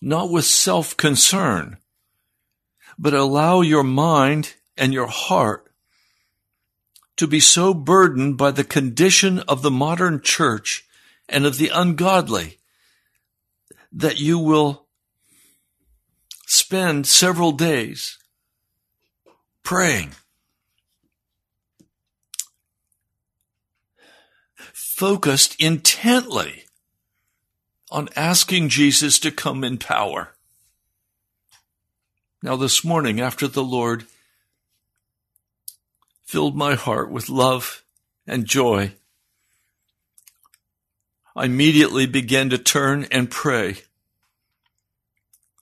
not 0.00 0.30
with 0.30 0.46
self 0.46 0.96
concern, 0.96 1.76
but 3.00 3.14
allow 3.14 3.62
your 3.62 3.82
mind 3.82 4.56
and 4.76 4.92
your 4.92 5.06
heart 5.06 5.72
to 7.16 7.26
be 7.26 7.40
so 7.40 7.72
burdened 7.72 8.36
by 8.36 8.50
the 8.50 8.62
condition 8.62 9.38
of 9.40 9.62
the 9.62 9.70
modern 9.70 10.20
church 10.20 10.86
and 11.26 11.46
of 11.46 11.56
the 11.56 11.70
ungodly 11.72 12.58
that 13.90 14.20
you 14.20 14.38
will 14.38 14.86
spend 16.46 17.06
several 17.06 17.52
days 17.52 18.18
praying, 19.62 20.10
focused 24.74 25.56
intently 25.58 26.64
on 27.90 28.10
asking 28.14 28.68
Jesus 28.68 29.18
to 29.18 29.30
come 29.30 29.64
in 29.64 29.78
power. 29.78 30.34
Now, 32.42 32.56
this 32.56 32.82
morning, 32.82 33.20
after 33.20 33.46
the 33.46 33.62
Lord 33.62 34.06
filled 36.24 36.56
my 36.56 36.74
heart 36.74 37.10
with 37.10 37.28
love 37.28 37.84
and 38.26 38.46
joy, 38.46 38.94
I 41.36 41.44
immediately 41.44 42.06
began 42.06 42.48
to 42.50 42.56
turn 42.58 43.06
and 43.10 43.30
pray. 43.30 43.82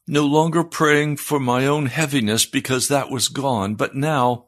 No 0.06 0.24
longer 0.24 0.62
praying 0.62 1.16
for 1.16 1.40
my 1.40 1.66
own 1.66 1.86
heaviness 1.86 2.46
because 2.46 2.88
that 2.88 3.10
was 3.10 3.28
gone, 3.28 3.74
but 3.74 3.96
now 3.96 4.46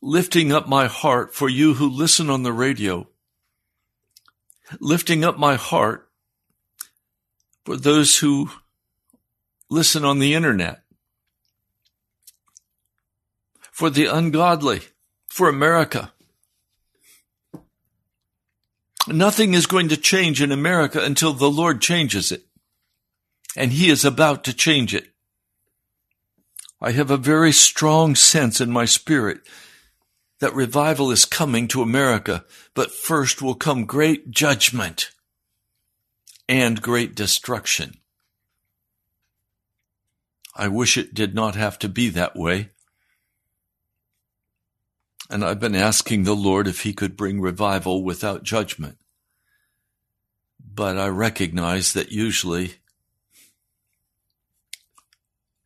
lifting 0.00 0.50
up 0.50 0.66
my 0.66 0.86
heart 0.86 1.34
for 1.34 1.48
you 1.48 1.74
who 1.74 1.88
listen 1.88 2.30
on 2.30 2.42
the 2.42 2.52
radio, 2.52 3.06
lifting 4.80 5.24
up 5.24 5.38
my 5.38 5.56
heart 5.56 6.08
for 7.64 7.76
those 7.76 8.18
who 8.18 8.50
listen 9.70 10.04
on 10.04 10.18
the 10.18 10.34
internet, 10.34 10.81
for 13.72 13.90
the 13.90 14.06
ungodly, 14.06 14.82
for 15.26 15.48
America. 15.48 16.12
Nothing 19.08 19.54
is 19.54 19.66
going 19.66 19.88
to 19.88 19.96
change 19.96 20.40
in 20.40 20.52
America 20.52 21.02
until 21.02 21.32
the 21.32 21.50
Lord 21.50 21.80
changes 21.80 22.30
it. 22.30 22.44
And 23.56 23.72
He 23.72 23.90
is 23.90 24.04
about 24.04 24.44
to 24.44 24.54
change 24.54 24.94
it. 24.94 25.08
I 26.80 26.92
have 26.92 27.10
a 27.10 27.16
very 27.16 27.50
strong 27.50 28.14
sense 28.14 28.60
in 28.60 28.70
my 28.70 28.84
spirit 28.84 29.40
that 30.40 30.54
revival 30.54 31.10
is 31.10 31.24
coming 31.24 31.66
to 31.68 31.82
America, 31.82 32.44
but 32.74 32.92
first 32.92 33.40
will 33.40 33.54
come 33.54 33.86
great 33.86 34.30
judgment 34.30 35.10
and 36.48 36.82
great 36.82 37.14
destruction. 37.14 37.96
I 40.54 40.68
wish 40.68 40.98
it 40.98 41.14
did 41.14 41.34
not 41.34 41.54
have 41.54 41.78
to 41.78 41.88
be 41.88 42.08
that 42.10 42.36
way. 42.36 42.71
And 45.32 45.42
I've 45.42 45.60
been 45.60 45.74
asking 45.74 46.24
the 46.24 46.36
Lord 46.36 46.68
if 46.68 46.82
He 46.82 46.92
could 46.92 47.16
bring 47.16 47.40
revival 47.40 48.04
without 48.04 48.42
judgment. 48.42 48.98
But 50.62 50.98
I 50.98 51.08
recognize 51.08 51.94
that 51.94 52.12
usually 52.12 52.74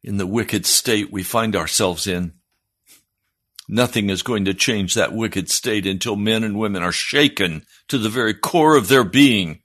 in 0.05 0.19
the 0.19 0.27
wicked 0.27 0.67
state 0.67 1.11
we 1.11 1.25
find 1.25 1.57
ourselves 1.57 2.07
in, 2.07 2.35
nothing 3.69 4.09
is 4.09 4.23
going 4.23 4.45
to 4.45 4.55
change 4.55 4.95
that 4.95 5.13
wicked 5.13 5.51
state 5.51 5.85
until 5.85 6.15
men 6.15 6.45
and 6.45 6.57
women 6.57 6.85
are 6.85 6.93
shaken 6.93 7.67
to 7.89 7.99
the 7.99 8.09
very 8.09 8.35
core 8.35 8.77
of 8.77 8.87
their 8.87 9.03
being. 9.03 9.63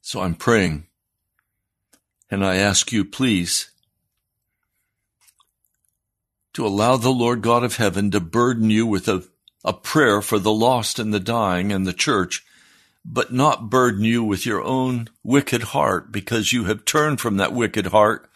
So 0.00 0.20
I'm 0.20 0.34
praying. 0.34 0.88
And 2.28 2.44
I 2.44 2.56
ask 2.56 2.90
you, 2.90 3.04
please, 3.04 3.70
to 6.58 6.66
allow 6.66 6.96
the 6.96 7.10
Lord 7.10 7.40
God 7.40 7.62
of 7.62 7.76
heaven 7.76 8.10
to 8.10 8.18
burden 8.18 8.68
you 8.68 8.84
with 8.84 9.06
a, 9.06 9.22
a 9.64 9.72
prayer 9.72 10.20
for 10.20 10.40
the 10.40 10.50
lost 10.50 10.98
and 10.98 11.14
the 11.14 11.20
dying 11.20 11.70
and 11.70 11.86
the 11.86 11.92
church, 11.92 12.44
but 13.04 13.32
not 13.32 13.70
burden 13.70 14.02
you 14.02 14.24
with 14.24 14.44
your 14.44 14.60
own 14.64 15.08
wicked 15.22 15.62
heart 15.62 16.10
because 16.10 16.52
you 16.52 16.64
have 16.64 16.84
turned 16.84 17.20
from 17.20 17.36
that 17.36 17.52
wicked 17.52 17.86
heart 17.86 18.28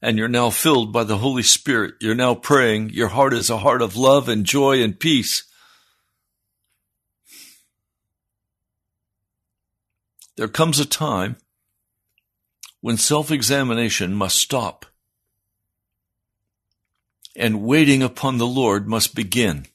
and 0.00 0.16
you're 0.16 0.28
now 0.28 0.48
filled 0.48 0.94
by 0.94 1.04
the 1.04 1.18
Holy 1.18 1.42
Spirit. 1.42 1.96
You're 2.00 2.14
now 2.14 2.34
praying. 2.34 2.88
Your 2.88 3.08
heart 3.08 3.34
is 3.34 3.50
a 3.50 3.58
heart 3.58 3.82
of 3.82 3.98
love 3.98 4.30
and 4.30 4.46
joy 4.46 4.82
and 4.82 4.98
peace. 4.98 5.44
There 10.38 10.48
comes 10.48 10.80
a 10.80 10.86
time 10.86 11.36
when 12.80 12.96
self 12.96 13.30
examination 13.30 14.14
must 14.14 14.36
stop 14.36 14.86
and 17.38 17.62
waiting 17.62 18.02
upon 18.02 18.36
the 18.36 18.46
Lord 18.46 18.88
must 18.88 19.14
begin. 19.14 19.66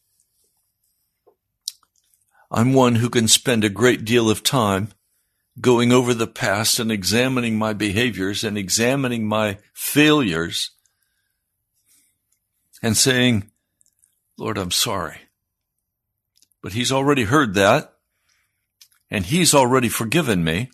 I'm 2.51 2.73
one 2.73 2.95
who 2.95 3.09
can 3.09 3.27
spend 3.27 3.63
a 3.63 3.69
great 3.69 4.05
deal 4.05 4.29
of 4.29 4.43
time 4.43 4.89
going 5.59 5.91
over 5.91 6.13
the 6.13 6.27
past 6.27 6.77
and 6.77 6.91
examining 6.91 7.57
my 7.57 7.73
behaviors 7.73 8.43
and 8.43 8.57
examining 8.57 9.25
my 9.25 9.57
failures 9.73 10.71
and 12.83 12.97
saying, 12.97 13.49
Lord, 14.37 14.57
I'm 14.57 14.71
sorry. 14.71 15.17
But 16.61 16.73
he's 16.73 16.91
already 16.91 17.23
heard 17.23 17.53
that 17.53 17.93
and 19.09 19.25
he's 19.25 19.53
already 19.53 19.89
forgiven 19.89 20.43
me. 20.43 20.69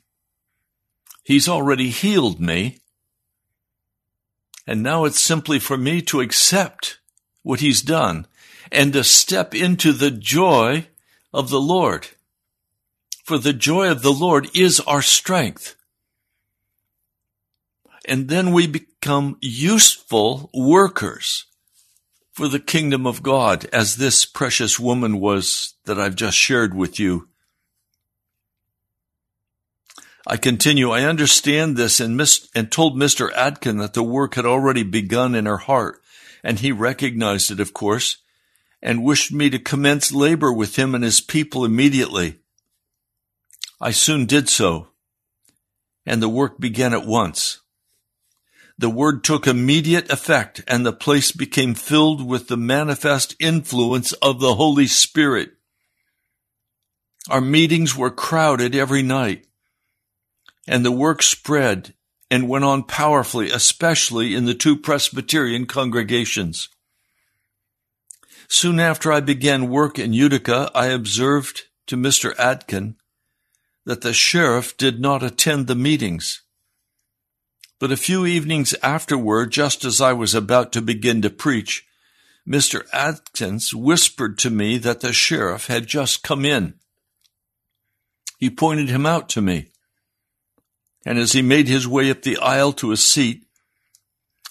He's 1.24 1.48
already 1.48 1.90
healed 1.90 2.40
me. 2.40 2.80
And 4.70 4.84
now 4.84 5.06
it's 5.06 5.20
simply 5.20 5.58
for 5.58 5.78
me 5.78 6.00
to 6.04 6.22
accept 6.22 7.00
what 7.42 7.60
he's 7.60 7.82
done 7.82 8.28
and 8.72 8.94
to 8.94 9.04
step 9.04 9.56
into 9.56 9.92
the 9.92 10.12
joy 10.12 10.90
of 11.34 11.50
the 11.50 11.60
Lord. 11.60 12.10
For 13.24 13.40
the 13.40 13.52
joy 13.52 13.90
of 13.90 14.04
the 14.04 14.14
Lord 14.14 14.48
is 14.56 14.80
our 14.82 15.02
strength. 15.02 15.76
And 18.06 18.30
then 18.30 18.52
we 18.52 18.68
become 18.68 19.40
useful 19.42 20.52
workers 20.54 21.48
for 22.32 22.48
the 22.48 22.60
kingdom 22.60 23.08
of 23.08 23.24
God, 23.24 23.66
as 23.74 23.96
this 23.96 24.24
precious 24.24 24.80
woman 24.80 25.20
was 25.20 25.74
that 25.86 26.00
I've 26.00 26.16
just 26.16 26.38
shared 26.38 26.76
with 26.76 27.00
you. 27.00 27.29
I 30.28 30.38
continue, 30.38 30.92
I 30.92 31.04
understand 31.04 31.76
this 31.78 32.00
and, 32.00 32.18
mis- 32.18 32.50
and 32.54 32.72
told 32.72 32.96
Mr. 32.96 33.32
Atkin 33.36 33.78
that 33.78 33.94
the 33.94 34.04
work 34.04 34.36
had 34.36 34.46
already 34.46 34.84
begun 34.84 35.34
in 35.34 35.46
her 35.46 35.58
heart, 35.58 36.02
and 36.44 36.60
he 36.60 36.72
recognized 36.72 37.52
it, 37.52 37.60
of 37.60 37.74
course, 37.74 38.18
and 38.82 39.04
wished 39.04 39.32
me 39.32 39.50
to 39.50 39.60
commence 39.60 40.12
labor 40.12 40.52
with 40.52 40.78
him 40.78 40.94
and 40.94 41.04
his 41.04 41.22
people 41.22 41.66
immediately. 41.66 42.40
I 43.82 43.92
soon 43.92 44.26
did 44.26 44.50
so, 44.50 44.90
and 46.06 46.22
the 46.22 46.30
work 46.30 46.60
began 46.60 46.94
at 46.94 47.06
once. 47.06 47.60
The 48.78 48.90
word 48.90 49.26
took 49.26 49.46
immediate 49.46 50.10
effect, 50.10 50.64
and 50.68 50.86
the 50.86 50.94
place 50.94 51.34
became 51.34 51.76
filled 51.76 52.26
with 52.26 52.48
the 52.48 52.58
manifest 52.58 53.36
influence 53.40 54.14
of 54.14 54.40
the 54.40 54.56
Holy 54.56 54.88
Spirit. 54.88 55.52
Our 57.30 57.42
meetings 57.42 57.96
were 57.96 58.10
crowded 58.10 58.76
every 58.76 59.02
night, 59.02 59.46
and 60.70 60.86
the 60.86 60.92
work 60.92 61.24
spread 61.24 61.96
and 62.30 62.48
went 62.48 62.64
on 62.64 62.84
powerfully, 62.84 63.50
especially 63.50 64.36
in 64.36 64.46
the 64.46 64.54
two 64.54 64.78
Presbyterian 64.78 65.66
congregations. 65.66 66.70
Soon 68.48 68.80
after 68.80 69.12
I 69.12 69.20
began 69.20 69.70
work 69.70 69.98
in 69.98 70.14
Utica, 70.14 70.70
I 70.76 70.88
observed 70.88 71.64
to 71.88 71.98
Mr. 71.98 72.38
Atkin 72.38 72.98
that 73.86 74.02
the 74.02 74.14
sheriff 74.14 74.78
did 74.78 75.00
not 75.00 75.24
attend 75.24 75.66
the 75.66 75.76
meetings. 75.76 76.44
But 77.80 77.92
a 77.92 77.98
few 77.98 78.28
evenings 78.28 78.76
afterward, 78.84 79.52
just 79.52 79.84
as 79.84 80.00
I 80.00 80.14
was 80.14 80.36
about 80.36 80.72
to 80.74 80.84
begin 80.84 81.24
to 81.24 81.32
preach, 81.32 81.88
Mr. 82.48 82.86
Atkins 82.94 83.74
whispered 83.74 84.38
to 84.40 84.52
me 84.52 84.78
that 84.78 85.00
the 85.00 85.14
sheriff 85.14 85.66
had 85.66 85.88
just 85.88 86.22
come 86.22 86.46
in. 86.46 86.76
He 88.38 88.52
pointed 88.52 88.90
him 88.90 89.08
out 89.08 89.30
to 89.30 89.42
me. 89.42 89.72
And 91.06 91.18
as 91.18 91.32
he 91.32 91.42
made 91.42 91.68
his 91.68 91.88
way 91.88 92.12
up 92.12 92.22
the 92.22 92.38
aisle 92.38 92.74
to 92.74 92.92
a 92.92 92.98
seat, 92.98 93.46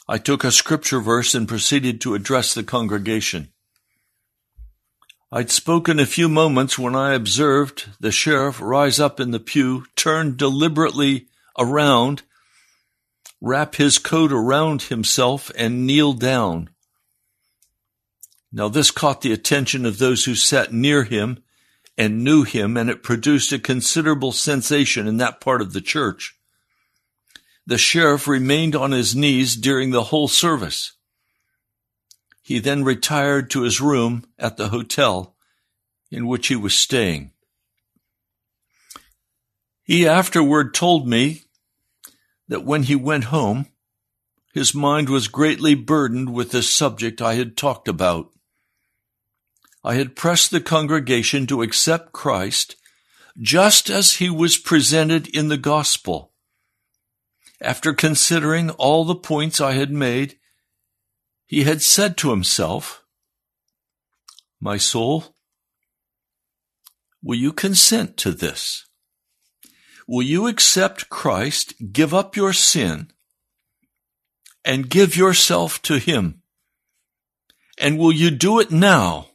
I 0.09 0.19
took 0.19 0.43
a 0.43 0.51
scripture 0.51 1.01
verse 1.01 1.35
and 1.35 1.47
proceeded 1.47 2.01
to 2.01 2.15
address 2.15 2.55
the 2.55 2.63
congregation. 2.63 3.53
I'd 5.31 5.51
spoken 5.51 6.01
a 6.01 6.07
few 6.07 6.27
moments 6.27 6.79
when 6.79 6.97
I 6.97 7.13
observed 7.13 7.91
the 8.01 8.11
sheriff 8.11 8.59
rise 8.63 8.99
up 8.99 9.21
in 9.21 9.31
the 9.31 9.41
pew, 9.41 9.85
turn 9.95 10.39
deliberately 10.39 11.27
around, 11.59 12.23
wrap 13.39 13.75
his 13.75 13.99
coat 13.99 14.33
around 14.33 14.83
himself, 14.83 15.51
and 15.55 15.87
kneel 15.87 16.15
down. 16.15 16.71
Now 18.51 18.69
this 18.69 18.91
caught 18.91 19.21
the 19.21 19.35
attention 19.35 19.85
of 19.85 19.99
those 19.99 20.25
who 20.25 20.35
sat 20.35 20.73
near 20.73 21.05
him 21.05 21.43
and 21.99 22.25
knew 22.25 22.45
him, 22.45 22.79
and 22.79 22.89
it 22.89 23.03
produced 23.03 23.53
a 23.53 23.59
considerable 23.59 24.33
sensation 24.33 25.07
in 25.07 25.19
that 25.19 25.43
part 25.43 25.61
of 25.61 25.75
the 25.75 25.83
church. 25.83 26.38
The 27.69 27.77
sheriff 27.77 28.27
remained 28.27 28.75
on 28.75 28.93
his 28.93 29.15
knees 29.15 29.55
during 29.55 29.91
the 29.91 30.05
whole 30.05 30.27
service. 30.27 30.93
He 32.41 32.61
then 32.61 32.83
retired 32.83 33.51
to 33.51 33.61
his 33.61 33.79
room 33.79 34.25
at 34.39 34.57
the 34.57 34.69
hotel 34.69 35.37
in 36.11 36.27
which 36.27 36.47
he 36.47 36.57
was 36.57 36.75
staying. 36.75 37.33
He 39.83 40.09
afterward 40.09 40.73
told 40.73 41.07
me 41.07 41.43
that 42.49 42.65
when 42.65 42.85
he 42.85 42.97
went 42.97 43.25
home, 43.25 43.67
his 44.55 44.75
mind 44.75 45.11
was 45.11 45.29
greatly 45.29 45.75
burdened 45.75 46.33
with 46.33 46.53
the 46.53 46.63
subject 46.63 47.21
I 47.21 47.35
had 47.35 47.55
talked 47.55 47.87
about. 47.87 48.31
I 49.85 49.97
had 49.97 50.17
pressed 50.17 50.53
the 50.53 50.63
congregation 50.63 51.47
to 51.49 51.61
accept 51.61 52.13
Christ 52.13 52.77
just 53.39 53.91
as 53.91 54.15
he 54.15 54.31
was 54.31 54.57
presented 54.57 55.29
in 55.37 55.49
the 55.49 55.59
gospel. 55.59 56.28
After 57.61 57.93
considering 57.93 58.71
all 58.71 59.05
the 59.05 59.15
points 59.15 59.61
I 59.61 59.73
had 59.73 59.91
made, 59.91 60.39
he 61.47 61.65
had 61.65 61.83
said 61.83 62.17
to 62.19 62.31
himself, 62.31 63.03
My 64.61 64.77
soul, 64.77 65.37
will 67.23 67.39
you 67.39 67.53
consent 67.53 68.17
to 68.19 68.33
this? 68.33 68.87
Will 70.07 70.23
you 70.23 70.47
accept 70.47 71.11
Christ, 71.11 71.75
give 71.93 72.15
up 72.15 72.37
your 72.37 72.53
sin, 72.53 73.11
and 74.65 74.89
give 74.89 75.17
yourself 75.17 75.83
to 75.83 75.99
Him? 75.99 76.43
And 77.79 77.99
will 77.99 78.13
you 78.13 78.31
do 78.31 78.59
it 78.59 78.71
now? 78.71 79.29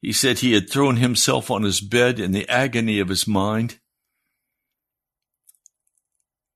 He 0.00 0.12
said 0.12 0.40
he 0.40 0.52
had 0.52 0.68
thrown 0.68 0.96
himself 0.96 1.50
on 1.50 1.62
his 1.62 1.80
bed 1.80 2.20
in 2.20 2.32
the 2.32 2.46
agony 2.46 2.98
of 2.98 3.08
his 3.08 3.26
mind 3.26 3.78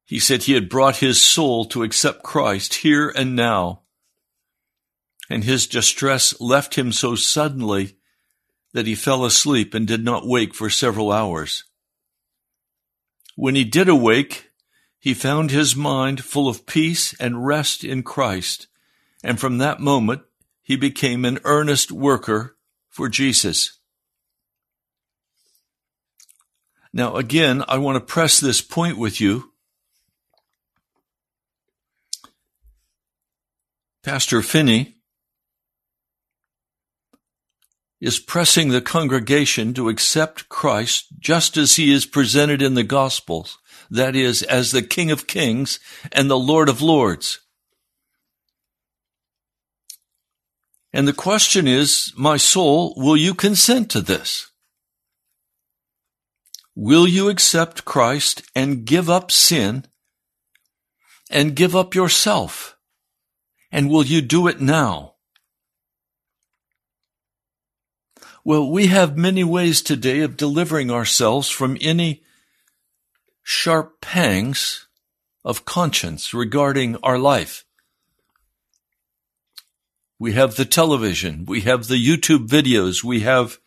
he 0.09 0.19
said 0.19 0.43
he 0.43 0.55
had 0.55 0.71
brought 0.71 0.97
his 0.97 1.21
soul 1.21 1.67
to 1.67 1.83
accept 1.83 2.23
Christ 2.23 2.77
here 2.77 3.11
and 3.11 3.37
now. 3.37 3.83
And 5.29 5.45
his 5.45 5.67
distress 5.67 6.41
left 6.41 6.77
him 6.77 6.93
so 6.93 7.15
suddenly 7.15 7.99
that 8.73 8.87
he 8.87 8.95
fell 8.95 9.27
asleep 9.27 9.75
and 9.75 9.87
did 9.87 10.03
not 10.03 10.27
wake 10.27 10.55
for 10.55 10.71
several 10.71 11.13
hours. 11.13 11.65
When 13.37 13.55
he 13.55 13.65
did 13.65 13.87
awake, 13.87 14.51
he 14.99 15.13
found 15.13 15.51
his 15.51 15.77
mind 15.77 16.25
full 16.25 16.49
of 16.49 16.65
peace 16.65 17.15
and 17.21 17.47
rest 17.47 17.85
in 17.85 18.03
Christ, 18.03 18.67
and 19.23 19.39
from 19.39 19.59
that 19.59 19.79
moment 19.79 20.23
he 20.63 20.77
became 20.77 21.27
an 21.27 21.39
earnest 21.45 21.93
worker 21.93 22.57
for 22.89 23.11
Jesus. 23.11 23.79
Now 26.95 27.17
again, 27.17 27.63
I 27.69 27.77
want 27.77 27.97
to 27.97 28.13
press 28.13 28.41
this 28.41 28.63
point 28.63 28.97
with 28.97 29.21
you 29.21 29.53
Pastor 34.05 34.43
Finney 34.43 34.95
is 38.01 38.21
pressing 38.21 38.69
the 38.69 38.81
congregation 38.81 39.75
to 39.75 39.89
accept 39.89 40.49
Christ 40.49 41.07
just 41.19 41.57
as 41.57 41.77
he 41.77 41.93
is 41.93 42.07
presented 42.07 42.63
in 42.63 42.75
the 42.75 42.85
Gospels, 42.85 43.59
that 43.91 44.15
is, 44.15 44.43
as 44.45 44.71
the 44.71 44.83
King 44.83 45.11
of 45.11 45.27
Kings 45.27 45.81
and 46.13 46.31
the 46.31 46.39
Lord 46.39 46.69
of 46.69 46.81
Lords. 46.81 47.41
And 50.93 51.09
the 51.09 51.13
question 51.13 51.67
is, 51.67 52.13
my 52.17 52.37
soul, 52.37 52.95
will 52.97 53.17
you 53.17 53.35
consent 53.35 53.91
to 53.91 54.01
this? 54.01 54.51
Will 56.75 57.09
you 57.09 57.29
accept 57.29 57.85
Christ 57.85 58.43
and 58.55 58.85
give 58.85 59.11
up 59.11 59.33
sin 59.33 59.87
and 61.31 61.57
give 61.57 61.75
up 61.75 61.97
yourself? 61.97 62.78
And 63.71 63.91
will 63.91 64.05
you 64.05 64.21
do 64.21 64.47
it 64.49 64.61
now? 64.61 65.15
Well, 68.45 68.71
we 68.71 68.87
have 68.87 69.17
many 69.17 69.45
ways 69.45 69.83
today 69.83 70.21
of 70.21 70.37
delivering 70.37 70.91
ourselves 70.91 71.51
from 71.51 71.77
any 71.81 72.23
sharp 73.43 74.01
pangs 74.01 74.87
of 75.45 75.65
conscience 75.65 76.33
regarding 76.33 76.97
our 77.03 77.19
life. 77.19 77.65
We 80.19 80.33
have 80.33 80.57
the 80.57 80.65
television, 80.65 81.45
we 81.45 81.61
have 81.63 81.87
the 81.87 82.03
YouTube 82.03 82.49
videos, 82.49 83.05
we 83.05 83.21
have 83.21 83.59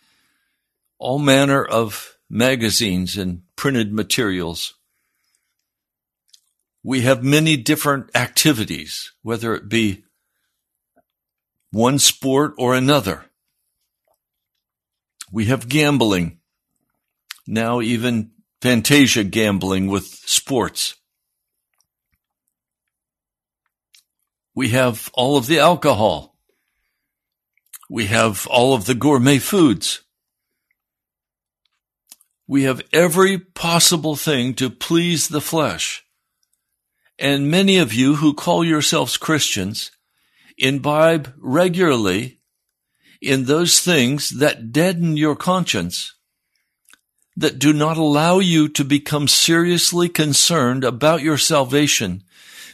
all 0.98 1.20
manner 1.20 1.64
of 1.64 2.18
magazines 2.30 3.18
and 3.18 3.44
printed 3.56 3.94
materials. 3.94 4.76
We 6.84 7.02
have 7.02 7.24
many 7.24 7.58
different 7.58 8.10
activities, 8.16 9.12
whether 9.22 9.54
it 9.54 9.70
be 9.70 10.04
one 11.72 12.00
sport 12.00 12.54
or 12.58 12.74
another. 12.74 13.26
We 15.32 15.46
have 15.46 15.70
gambling. 15.70 16.40
Now 17.48 17.82
even 17.82 18.32
Fantasia 18.62 19.24
gambling 19.24 19.88
with 19.88 20.06
sports. 20.06 20.96
We 24.54 24.70
have 24.70 25.10
all 25.14 25.38
of 25.38 25.48
the 25.48 25.60
alcohol. 25.60 26.36
We 27.90 28.08
have 28.08 28.48
all 28.48 28.74
of 28.74 28.86
the 28.86 28.96
gourmet 28.96 29.40
foods. 29.40 30.02
We 32.48 32.64
have 32.64 32.82
every 32.92 33.38
possible 33.38 34.16
thing 34.16 34.54
to 34.56 34.70
please 34.70 35.30
the 35.30 35.42
flesh. 35.42 36.06
And 37.22 37.52
many 37.52 37.78
of 37.78 37.94
you 37.94 38.16
who 38.16 38.34
call 38.34 38.64
yourselves 38.64 39.16
Christians 39.16 39.92
imbibe 40.58 41.32
regularly 41.38 42.40
in 43.22 43.46
those 43.46 43.80
things 43.80 44.32
that 44.40 44.72
deaden 44.72 45.16
your 45.16 45.36
conscience, 45.36 46.16
that 47.38 47.60
do 47.60 47.74
not 47.74 47.96
allow 47.96 48.40
you 48.40 48.68
to 48.70 48.84
become 48.84 49.28
seriously 49.28 50.10
concerned 50.10 50.84
about 50.84 51.22
your 51.22 51.38
salvation 51.38 52.24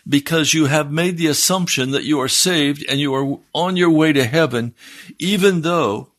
because 0.07 0.53
you 0.53 0.67
have 0.67 0.93
made 0.93 1.17
the 1.17 1.27
assumption 1.27 1.91
that 1.91 2.05
you 2.05 2.17
are 2.21 2.29
saved 2.29 2.86
and 2.88 3.01
you 3.01 3.13
are 3.13 3.38
on 3.53 3.75
your 3.75 3.91
way 3.91 4.13
to 4.13 4.23
heaven, 4.23 4.73
even 5.19 5.60
though 5.60 6.13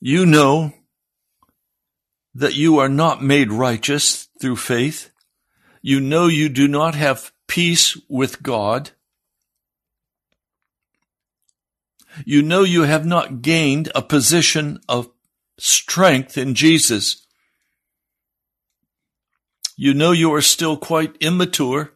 you 0.00 0.26
know 0.26 0.72
that 2.34 2.56
you 2.56 2.78
are 2.78 2.88
not 2.88 3.22
made 3.22 3.52
righteous 3.52 4.26
through 4.40 4.56
faith. 4.56 5.10
You 5.86 6.00
know 6.00 6.26
you 6.26 6.48
do 6.48 6.66
not 6.66 6.96
have 6.96 7.30
peace 7.46 7.96
with 8.08 8.42
God. 8.42 8.90
You 12.24 12.42
know 12.42 12.64
you 12.64 12.82
have 12.82 13.06
not 13.06 13.40
gained 13.40 13.92
a 13.94 14.02
position 14.02 14.80
of 14.88 15.08
strength 15.60 16.36
in 16.36 16.56
Jesus. 16.56 17.24
You 19.76 19.94
know 19.94 20.10
you 20.10 20.34
are 20.34 20.42
still 20.42 20.76
quite 20.76 21.14
immature 21.20 21.92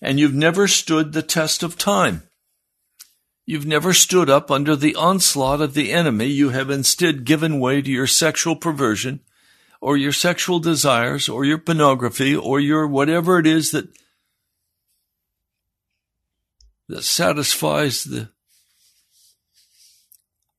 and 0.00 0.20
you've 0.20 0.32
never 0.32 0.68
stood 0.68 1.12
the 1.12 1.22
test 1.22 1.64
of 1.64 1.76
time. 1.76 2.22
You've 3.46 3.66
never 3.66 3.92
stood 3.92 4.30
up 4.30 4.48
under 4.48 4.76
the 4.76 4.94
onslaught 4.94 5.60
of 5.60 5.74
the 5.74 5.92
enemy. 5.92 6.26
You 6.26 6.50
have 6.50 6.70
instead 6.70 7.24
given 7.24 7.58
way 7.58 7.82
to 7.82 7.90
your 7.90 8.06
sexual 8.06 8.54
perversion 8.54 9.22
or 9.80 9.96
your 9.96 10.12
sexual 10.12 10.58
desires 10.58 11.28
or 11.28 11.44
your 11.44 11.58
pornography 11.58 12.34
or 12.34 12.58
your 12.60 12.86
whatever 12.86 13.38
it 13.38 13.46
is 13.46 13.70
that 13.70 13.88
that 16.88 17.04
satisfies 17.04 18.04
the 18.04 18.30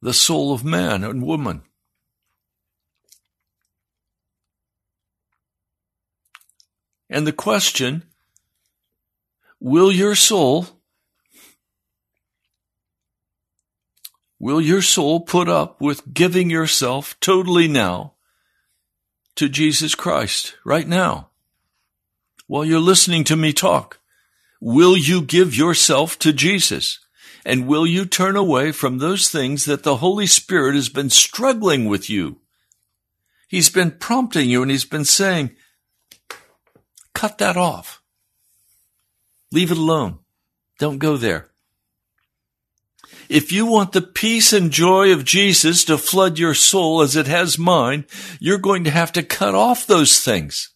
the 0.02 0.14
soul 0.14 0.54
of 0.54 0.64
man 0.64 1.04
and 1.04 1.24
woman. 1.24 1.62
And 7.10 7.26
the 7.28 7.34
question, 7.34 8.04
will 9.60 9.92
your 9.92 10.16
soul, 10.16 10.68
will 14.38 14.62
your 14.62 14.82
soul 14.82 15.20
put 15.20 15.50
up 15.50 15.82
with 15.82 16.14
giving 16.14 16.50
yourself 16.50 17.20
totally 17.20 17.68
now 17.68 18.14
to 19.40 19.48
Jesus 19.48 19.96
Christ 19.96 20.58
right 20.66 20.86
now? 20.86 21.30
While 22.48 22.66
you're 22.66 22.80
listening 22.82 23.24
to 23.24 23.38
me 23.38 23.54
talk, 23.54 24.00
will 24.60 24.98
you 24.98 25.22
give 25.22 25.56
yourself 25.56 26.20
to 26.20 26.34
Jesus? 26.34 27.00
And 27.46 27.66
will 27.66 27.88
you 27.88 28.06
turn 28.06 28.36
away 28.36 28.74
from 28.74 28.98
those 28.98 29.30
things 29.30 29.64
that 29.64 29.84
the 29.84 29.98
Holy 29.98 30.28
Spirit 30.28 30.76
has 30.76 30.90
been 30.90 31.10
struggling 31.10 31.86
with 31.86 32.10
you? 32.10 32.42
He's 33.48 33.70
been 33.70 33.92
prompting 33.92 34.50
you 34.50 34.62
and 34.62 34.70
he's 34.70 34.84
been 34.84 35.06
saying, 35.06 35.52
Cut 37.14 37.38
that 37.38 37.56
off. 37.56 38.02
Leave 39.54 39.72
it 39.72 39.78
alone. 39.78 40.20
Don't 40.80 40.98
go 40.98 41.16
there. 41.16 41.49
If 43.30 43.52
you 43.52 43.68
want 43.68 43.92
the 43.92 44.02
peace 44.02 44.52
and 44.52 44.72
joy 44.72 45.14
of 45.14 45.24
Jesus 45.24 45.86
to 45.86 46.00
flood 46.00 46.40
your 46.40 46.56
soul 46.56 47.02
as 47.02 47.16
it 47.16 47.28
has 47.28 47.60
mine, 47.60 48.06
you're 48.40 48.58
going 48.58 48.84
to 48.86 48.92
have 48.92 49.12
to 49.14 49.24
cut 49.24 49.54
off 49.54 49.86
those 49.86 50.20
things. 50.20 50.74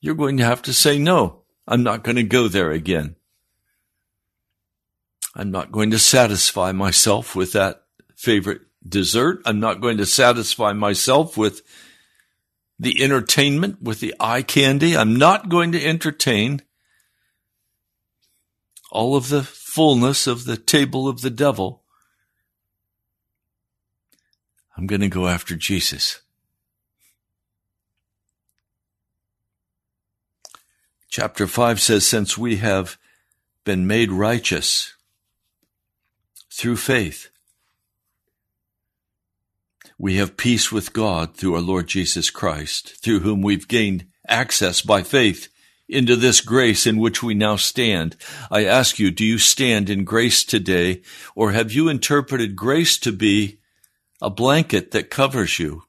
You're 0.00 0.16
going 0.16 0.36
to 0.38 0.44
have 0.44 0.62
to 0.62 0.72
say, 0.72 0.98
no, 0.98 1.42
I'm 1.66 1.84
not 1.84 2.02
going 2.02 2.16
to 2.16 2.24
go 2.24 2.48
there 2.48 2.72
again. 2.72 3.14
I'm 5.36 5.52
not 5.52 5.70
going 5.70 5.92
to 5.92 5.98
satisfy 5.98 6.72
myself 6.72 7.36
with 7.36 7.52
that 7.52 7.84
favorite 8.16 8.62
dessert. 8.86 9.42
I'm 9.46 9.60
not 9.60 9.80
going 9.80 9.98
to 9.98 10.06
satisfy 10.06 10.72
myself 10.72 11.36
with 11.36 11.62
the 12.78 13.02
entertainment 13.02 13.80
with 13.80 14.00
the 14.00 14.14
eye 14.18 14.42
candy. 14.42 14.96
I'm 14.96 15.16
not 15.16 15.48
going 15.48 15.72
to 15.72 15.84
entertain 15.84 16.62
all 18.90 19.16
of 19.16 19.28
the 19.28 19.42
fullness 19.74 20.28
of 20.28 20.44
the 20.44 20.56
table 20.56 21.08
of 21.08 21.20
the 21.20 21.30
devil. 21.30 21.82
I'm 24.76 24.86
going 24.86 25.00
to 25.00 25.08
go 25.08 25.26
after 25.26 25.56
Jesus. 25.56 26.20
Chapter 31.08 31.48
5 31.48 31.80
says, 31.80 32.06
Since 32.06 32.38
we 32.38 32.58
have 32.58 32.98
been 33.64 33.84
made 33.84 34.12
righteous 34.12 34.94
through 36.52 36.76
faith, 36.76 37.30
we 39.98 40.18
have 40.18 40.36
peace 40.36 40.70
with 40.70 40.92
God 40.92 41.36
through 41.36 41.56
our 41.56 41.60
Lord 41.60 41.88
Jesus 41.88 42.30
Christ, 42.30 43.02
through 43.02 43.20
whom 43.20 43.42
we've 43.42 43.66
gained 43.66 44.06
access 44.28 44.82
by 44.82 45.02
faith 45.02 45.48
into 45.88 46.16
this 46.16 46.40
grace 46.40 46.86
in 46.86 46.98
which 46.98 47.22
we 47.22 47.34
now 47.34 47.56
stand. 47.56 48.16
I 48.50 48.64
ask 48.64 48.98
you, 48.98 49.10
do 49.10 49.24
you 49.24 49.38
stand 49.38 49.90
in 49.90 50.04
grace 50.04 50.44
today, 50.44 51.02
or 51.34 51.52
have 51.52 51.72
you 51.72 51.88
interpreted 51.88 52.56
grace 52.56 52.98
to 52.98 53.12
be 53.12 53.58
a 54.22 54.30
blanket 54.30 54.92
that 54.92 55.10
covers 55.10 55.58
you 55.58 55.84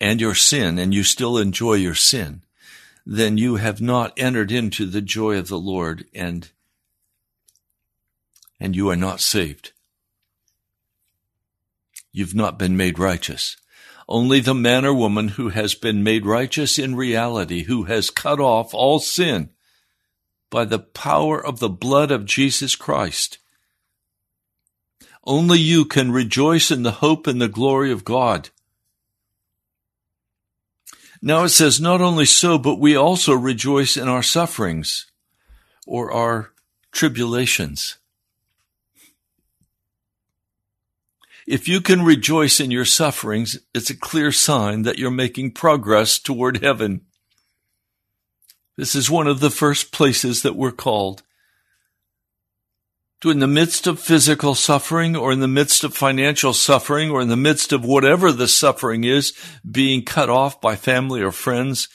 and 0.00 0.20
your 0.20 0.34
sin, 0.34 0.78
and 0.78 0.92
you 0.92 1.02
still 1.02 1.38
enjoy 1.38 1.74
your 1.74 1.94
sin? 1.94 2.42
Then 3.06 3.38
you 3.38 3.56
have 3.56 3.80
not 3.80 4.12
entered 4.16 4.52
into 4.52 4.86
the 4.86 5.00
joy 5.00 5.38
of 5.38 5.48
the 5.48 5.58
Lord, 5.58 6.04
and 6.14 6.50
and 8.62 8.76
you 8.76 8.90
are 8.90 8.96
not 8.96 9.20
saved. 9.20 9.72
You've 12.12 12.34
not 12.34 12.58
been 12.58 12.76
made 12.76 12.98
righteous. 12.98 13.56
Only 14.10 14.40
the 14.40 14.54
man 14.54 14.84
or 14.84 14.92
woman 14.92 15.28
who 15.28 15.50
has 15.50 15.76
been 15.76 16.02
made 16.02 16.26
righteous 16.26 16.80
in 16.80 16.96
reality, 16.96 17.62
who 17.62 17.84
has 17.84 18.10
cut 18.10 18.40
off 18.40 18.74
all 18.74 18.98
sin 18.98 19.50
by 20.50 20.64
the 20.64 20.80
power 20.80 21.42
of 21.42 21.60
the 21.60 21.68
blood 21.68 22.10
of 22.10 22.24
Jesus 22.24 22.74
Christ. 22.74 23.38
Only 25.22 25.60
you 25.60 25.84
can 25.84 26.10
rejoice 26.10 26.72
in 26.72 26.82
the 26.82 26.90
hope 26.90 27.28
and 27.28 27.40
the 27.40 27.46
glory 27.46 27.92
of 27.92 28.04
God. 28.04 28.50
Now 31.22 31.44
it 31.44 31.50
says, 31.50 31.80
not 31.80 32.00
only 32.00 32.24
so, 32.24 32.58
but 32.58 32.80
we 32.80 32.96
also 32.96 33.34
rejoice 33.34 33.96
in 33.96 34.08
our 34.08 34.24
sufferings 34.24 35.06
or 35.86 36.10
our 36.10 36.50
tribulations 36.90 37.99
If 41.50 41.66
you 41.66 41.80
can 41.80 42.02
rejoice 42.02 42.60
in 42.60 42.70
your 42.70 42.84
sufferings, 42.84 43.58
it's 43.74 43.90
a 43.90 43.96
clear 43.96 44.30
sign 44.30 44.82
that 44.82 45.00
you're 45.00 45.10
making 45.10 45.50
progress 45.50 46.20
toward 46.20 46.62
heaven. 46.62 47.00
This 48.76 48.94
is 48.94 49.10
one 49.10 49.26
of 49.26 49.40
the 49.40 49.50
first 49.50 49.90
places 49.90 50.42
that 50.42 50.54
we're 50.54 50.70
called. 50.70 51.24
To 53.22 53.30
in 53.30 53.40
the 53.40 53.48
midst 53.48 53.88
of 53.88 53.98
physical 53.98 54.54
suffering 54.54 55.16
or 55.16 55.32
in 55.32 55.40
the 55.40 55.48
midst 55.48 55.82
of 55.82 55.92
financial 55.92 56.52
suffering 56.52 57.10
or 57.10 57.20
in 57.20 57.26
the 57.26 57.36
midst 57.36 57.72
of 57.72 57.84
whatever 57.84 58.30
the 58.30 58.46
suffering 58.46 59.02
is, 59.02 59.32
being 59.68 60.04
cut 60.04 60.30
off 60.30 60.60
by 60.60 60.76
family 60.76 61.20
or 61.20 61.32
friends, 61.32 61.88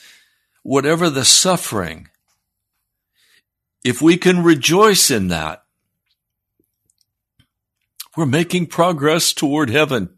whatever 0.64 1.08
the 1.08 1.24
suffering, 1.24 2.10
if 3.82 4.02
we 4.02 4.18
can 4.18 4.44
rejoice 4.44 5.10
in 5.10 5.28
that, 5.28 5.65
we're 8.16 8.26
making 8.26 8.66
progress 8.66 9.32
toward 9.32 9.68
heaven. 9.68 10.08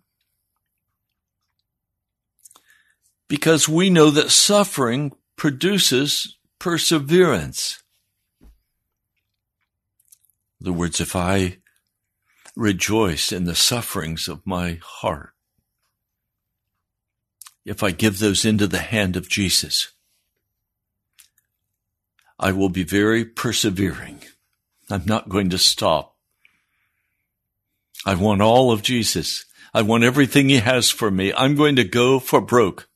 Because 3.26 3.68
we 3.68 3.90
know 3.90 4.10
that 4.10 4.30
suffering 4.30 5.12
produces 5.36 6.38
perseverance. 6.58 7.82
Other 10.62 10.72
words, 10.72 11.00
if 11.00 11.14
I 11.14 11.58
rejoice 12.56 13.32
in 13.32 13.44
the 13.44 13.54
sufferings 13.54 14.28
of 14.28 14.46
my 14.46 14.80
heart, 14.82 15.30
if 17.64 17.82
I 17.82 17.90
give 17.90 18.18
those 18.18 18.44
into 18.44 18.66
the 18.66 18.78
hand 18.78 19.16
of 19.16 19.28
Jesus, 19.28 19.92
I 22.38 22.52
will 22.52 22.70
be 22.70 22.84
very 22.84 23.24
persevering. 23.24 24.22
I'm 24.88 25.04
not 25.04 25.28
going 25.28 25.50
to 25.50 25.58
stop 25.58 26.17
I 28.06 28.14
want 28.14 28.42
all 28.42 28.70
of 28.70 28.82
Jesus. 28.82 29.44
I 29.74 29.82
want 29.82 30.04
everything 30.04 30.48
he 30.48 30.58
has 30.58 30.90
for 30.90 31.10
me. 31.10 31.32
I'm 31.32 31.54
going 31.54 31.76
to 31.76 31.84
go 31.84 32.18
for 32.18 32.40
broke. 32.40 32.88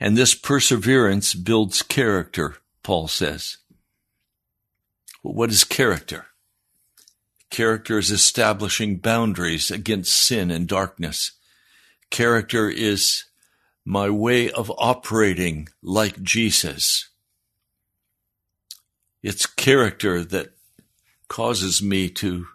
And 0.00 0.16
this 0.16 0.34
perseverance 0.34 1.34
builds 1.34 1.82
character, 1.82 2.56
Paul 2.82 3.08
says. 3.08 3.58
Well, 5.22 5.34
what 5.34 5.50
is 5.50 5.64
character? 5.64 6.26
Character 7.50 7.98
is 7.98 8.10
establishing 8.10 8.96
boundaries 8.96 9.70
against 9.70 10.12
sin 10.12 10.50
and 10.50 10.66
darkness. 10.66 11.32
Character 12.10 12.68
is 12.68 13.24
my 13.84 14.08
way 14.10 14.50
of 14.50 14.72
operating 14.78 15.68
like 15.82 16.22
Jesus. 16.22 17.10
It's 19.22 19.46
character 19.46 20.24
that 20.24 20.51
causes 21.32 21.82
me 21.82 22.08
to 22.10 22.46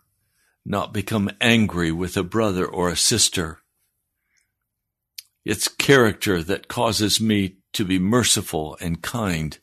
not 0.63 0.93
become 0.93 1.29
angry 1.41 1.91
with 1.91 2.15
a 2.15 2.23
brother 2.23 2.65
or 2.65 2.89
a 2.89 2.95
sister. 2.95 3.59
It's 5.43 5.67
character 5.67 6.43
that 6.43 6.67
causes 6.67 7.19
me 7.19 7.57
to 7.73 7.83
be 7.83 7.99
merciful 7.99 8.77
and 8.79 9.01
kind, 9.01 9.57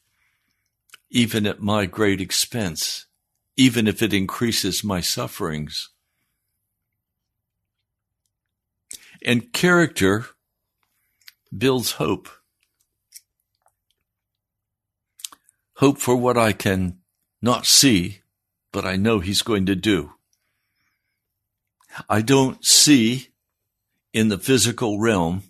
even 1.11 1.47
at 1.47 1.61
my 1.61 1.87
great 1.87 2.21
expense 2.21 3.07
even 3.57 3.87
if 3.87 4.03
it 4.03 4.13
increases 4.13 4.83
my 4.83 5.01
sufferings. 5.01 5.91
And 9.25 9.53
character 9.53 10.27
builds 11.57 11.93
hope. 11.93 12.29
Hope 15.77 15.99
for 15.99 16.17
what 16.17 16.37
I 16.37 16.53
can 16.53 16.99
not 17.41 17.67
see, 17.67 18.21
but 18.75 18.85
I 18.85 18.97
know 18.97 19.21
He's 19.21 19.41
going 19.41 19.65
to 19.67 19.75
do. 19.75 20.13
I 22.11 22.21
don't 22.21 22.63
see 22.63 23.29
in 24.13 24.29
the 24.29 24.39
physical 24.39 25.01
realm 25.01 25.45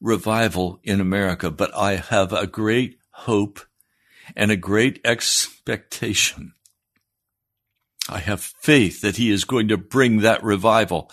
revival 0.00 0.80
in 0.82 1.00
America, 1.00 1.50
but 1.50 1.74
I 1.74 1.96
have 1.96 2.32
a 2.32 2.46
great 2.46 2.98
hope 3.10 3.60
and 4.34 4.50
a 4.50 4.56
great 4.56 5.00
expectation 5.04 6.54
I 8.08 8.18
have 8.18 8.40
faith 8.40 9.00
that 9.00 9.16
he 9.16 9.30
is 9.30 9.44
going 9.44 9.68
to 9.68 9.78
bring 9.78 10.18
that 10.18 10.42
revival. 10.42 11.10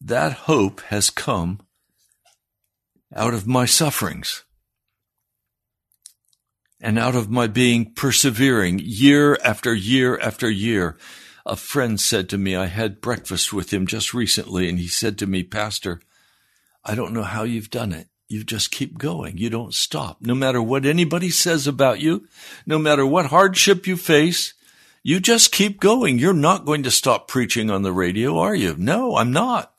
That 0.00 0.32
hope 0.32 0.80
has 0.82 1.10
come 1.10 1.60
out 3.14 3.34
of 3.34 3.46
my 3.46 3.66
sufferings 3.66 4.44
and 6.80 6.98
out 6.98 7.14
of 7.14 7.30
my 7.30 7.46
being 7.46 7.92
persevering 7.92 8.80
year 8.82 9.38
after 9.42 9.74
year 9.74 10.18
after 10.18 10.50
year. 10.50 10.96
A 11.44 11.56
friend 11.56 12.00
said 12.00 12.28
to 12.30 12.38
me, 12.38 12.56
I 12.56 12.66
had 12.66 13.00
breakfast 13.00 13.52
with 13.52 13.72
him 13.72 13.86
just 13.86 14.12
recently, 14.12 14.68
and 14.68 14.78
he 14.78 14.88
said 14.88 15.16
to 15.18 15.26
me, 15.26 15.42
Pastor, 15.42 16.00
I 16.84 16.94
don't 16.94 17.12
know 17.12 17.22
how 17.22 17.44
you've 17.44 17.70
done 17.70 17.92
it. 17.92 18.08
You 18.28 18.42
just 18.42 18.72
keep 18.72 18.98
going. 18.98 19.38
You 19.38 19.50
don't 19.50 19.72
stop. 19.72 20.18
No 20.20 20.34
matter 20.34 20.60
what 20.60 20.84
anybody 20.84 21.30
says 21.30 21.68
about 21.68 22.00
you, 22.00 22.26
no 22.66 22.78
matter 22.78 23.06
what 23.06 23.26
hardship 23.26 23.86
you 23.86 23.96
face, 23.96 24.54
you 25.04 25.20
just 25.20 25.52
keep 25.52 25.78
going. 25.78 26.18
You're 26.18 26.32
not 26.32 26.64
going 26.64 26.82
to 26.82 26.90
stop 26.90 27.28
preaching 27.28 27.70
on 27.70 27.82
the 27.82 27.92
radio, 27.92 28.38
are 28.38 28.56
you? 28.56 28.74
No, 28.76 29.16
I'm 29.16 29.32
not. 29.32 29.72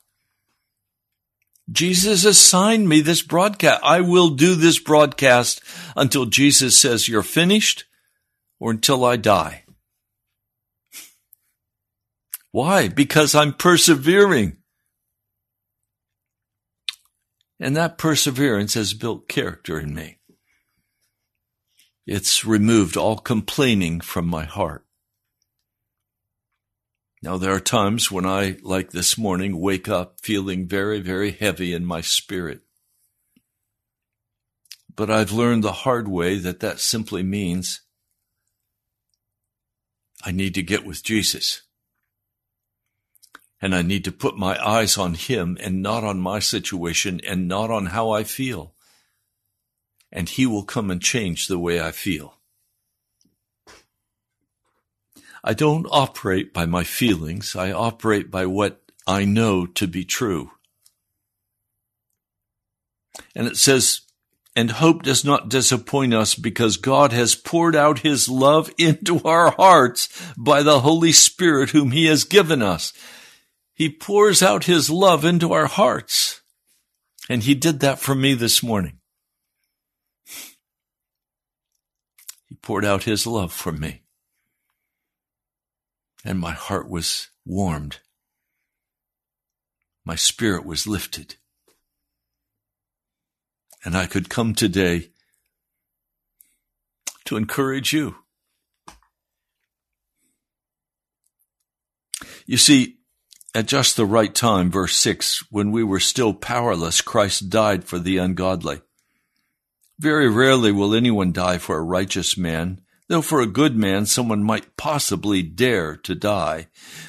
Jesus 1.70 2.24
assigned 2.24 2.88
me 2.88 3.00
this 3.00 3.22
broadcast. 3.22 3.82
I 3.84 4.00
will 4.00 4.30
do 4.30 4.54
this 4.54 4.78
broadcast 4.78 5.62
until 5.96 6.24
Jesus 6.24 6.78
says 6.78 7.08
you're 7.08 7.22
finished 7.22 7.84
or 8.58 8.70
until 8.70 9.04
I 9.04 9.16
die. 9.16 9.64
Why? 12.52 12.88
Because 12.88 13.34
I'm 13.34 13.52
persevering. 13.52 14.56
And 17.60 17.76
that 17.76 17.98
perseverance 17.98 18.74
has 18.74 18.94
built 18.94 19.28
character 19.28 19.78
in 19.78 19.94
me. 19.94 20.18
It's 22.06 22.44
removed 22.44 22.96
all 22.96 23.18
complaining 23.18 24.00
from 24.00 24.26
my 24.26 24.44
heart. 24.44 24.86
Now, 27.20 27.36
there 27.36 27.52
are 27.52 27.60
times 27.60 28.12
when 28.12 28.24
I, 28.24 28.58
like 28.62 28.90
this 28.90 29.18
morning, 29.18 29.60
wake 29.60 29.88
up 29.88 30.20
feeling 30.22 30.68
very, 30.68 31.00
very 31.00 31.32
heavy 31.32 31.72
in 31.72 31.84
my 31.84 32.00
spirit. 32.00 32.60
But 34.94 35.10
I've 35.10 35.32
learned 35.32 35.64
the 35.64 35.72
hard 35.72 36.06
way 36.06 36.38
that 36.38 36.60
that 36.60 36.78
simply 36.78 37.22
means 37.22 37.80
I 40.24 40.30
need 40.30 40.54
to 40.54 40.62
get 40.62 40.84
with 40.84 41.02
Jesus. 41.02 41.62
And 43.60 43.74
I 43.74 43.82
need 43.82 44.04
to 44.04 44.12
put 44.12 44.36
my 44.36 44.64
eyes 44.64 44.96
on 44.96 45.14
Him 45.14 45.58
and 45.60 45.82
not 45.82 46.04
on 46.04 46.20
my 46.20 46.38
situation 46.38 47.20
and 47.26 47.48
not 47.48 47.70
on 47.70 47.86
how 47.86 48.10
I 48.10 48.22
feel. 48.22 48.74
And 50.12 50.28
He 50.28 50.46
will 50.46 50.64
come 50.64 50.90
and 50.90 51.02
change 51.02 51.48
the 51.48 51.58
way 51.58 51.80
I 51.80 51.90
feel. 51.90 52.37
I 55.44 55.54
don't 55.54 55.86
operate 55.90 56.52
by 56.52 56.66
my 56.66 56.84
feelings. 56.84 57.54
I 57.54 57.72
operate 57.72 58.30
by 58.30 58.46
what 58.46 58.82
I 59.06 59.24
know 59.24 59.66
to 59.66 59.86
be 59.86 60.04
true. 60.04 60.50
And 63.34 63.46
it 63.46 63.56
says, 63.56 64.02
and 64.56 64.72
hope 64.72 65.02
does 65.02 65.24
not 65.24 65.48
disappoint 65.48 66.12
us 66.12 66.34
because 66.34 66.76
God 66.76 67.12
has 67.12 67.36
poured 67.36 67.76
out 67.76 68.00
his 68.00 68.28
love 68.28 68.70
into 68.76 69.20
our 69.20 69.52
hearts 69.52 70.08
by 70.36 70.62
the 70.62 70.80
Holy 70.80 71.12
Spirit 71.12 71.70
whom 71.70 71.92
he 71.92 72.06
has 72.06 72.24
given 72.24 72.60
us. 72.60 72.92
He 73.74 73.88
pours 73.88 74.42
out 74.42 74.64
his 74.64 74.90
love 74.90 75.24
into 75.24 75.52
our 75.52 75.66
hearts. 75.66 76.40
And 77.28 77.44
he 77.44 77.54
did 77.54 77.80
that 77.80 78.00
for 78.00 78.14
me 78.14 78.34
this 78.34 78.62
morning. 78.62 78.98
He 82.48 82.56
poured 82.56 82.84
out 82.84 83.04
his 83.04 83.26
love 83.26 83.52
for 83.52 83.70
me 83.70 84.02
and 86.28 86.38
my 86.38 86.52
heart 86.52 86.90
was 86.90 87.28
warmed. 87.46 88.00
My 90.04 90.14
spirit 90.14 90.66
was 90.66 90.86
lifted. 90.86 91.36
And 93.82 93.96
I 93.96 94.04
could 94.04 94.28
come 94.28 94.54
today 94.54 95.08
to 97.24 97.38
encourage 97.38 97.94
you. 97.94 98.16
You 102.44 102.58
see, 102.58 102.98
at 103.54 103.66
just 103.66 103.96
the 103.96 104.04
right 104.04 104.34
time, 104.34 104.70
verse 104.70 104.96
6, 104.96 105.46
when 105.50 105.72
we 105.72 105.82
were 105.82 105.98
still 105.98 106.34
powerless, 106.34 107.00
Christ 107.00 107.48
died 107.48 107.84
for 107.84 107.98
the 107.98 108.18
ungodly. 108.18 108.82
Very 109.98 110.28
rarely 110.28 110.72
will 110.72 110.94
anyone 110.94 111.32
die 111.32 111.56
for 111.56 111.78
a 111.78 111.82
righteous 111.82 112.36
man, 112.36 112.82
though 113.08 113.22
for 113.22 113.40
a 113.40 113.46
good 113.46 113.76
man 113.76 114.06
someone 114.06 114.42
might 114.42 114.76
possibly 114.76 115.42
dare 115.42 115.96
to 115.96 116.14
die. 116.14 116.68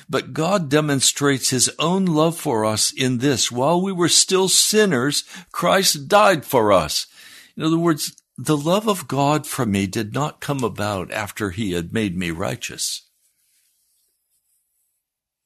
But 0.09 0.33
God 0.33 0.69
demonstrates 0.69 1.49
his 1.49 1.69
own 1.77 2.05
love 2.05 2.37
for 2.37 2.65
us 2.65 2.91
in 2.91 3.19
this. 3.19 3.51
While 3.51 3.81
we 3.81 3.91
were 3.91 4.09
still 4.09 4.47
sinners, 4.47 5.23
Christ 5.51 6.07
died 6.07 6.45
for 6.45 6.71
us. 6.71 7.07
In 7.55 7.63
other 7.63 7.77
words, 7.77 8.15
the 8.37 8.57
love 8.57 8.87
of 8.87 9.07
God 9.07 9.45
for 9.45 9.65
me 9.65 9.85
did 9.85 10.13
not 10.13 10.39
come 10.39 10.63
about 10.63 11.11
after 11.11 11.49
he 11.49 11.73
had 11.73 11.93
made 11.93 12.17
me 12.17 12.31
righteous. 12.31 13.03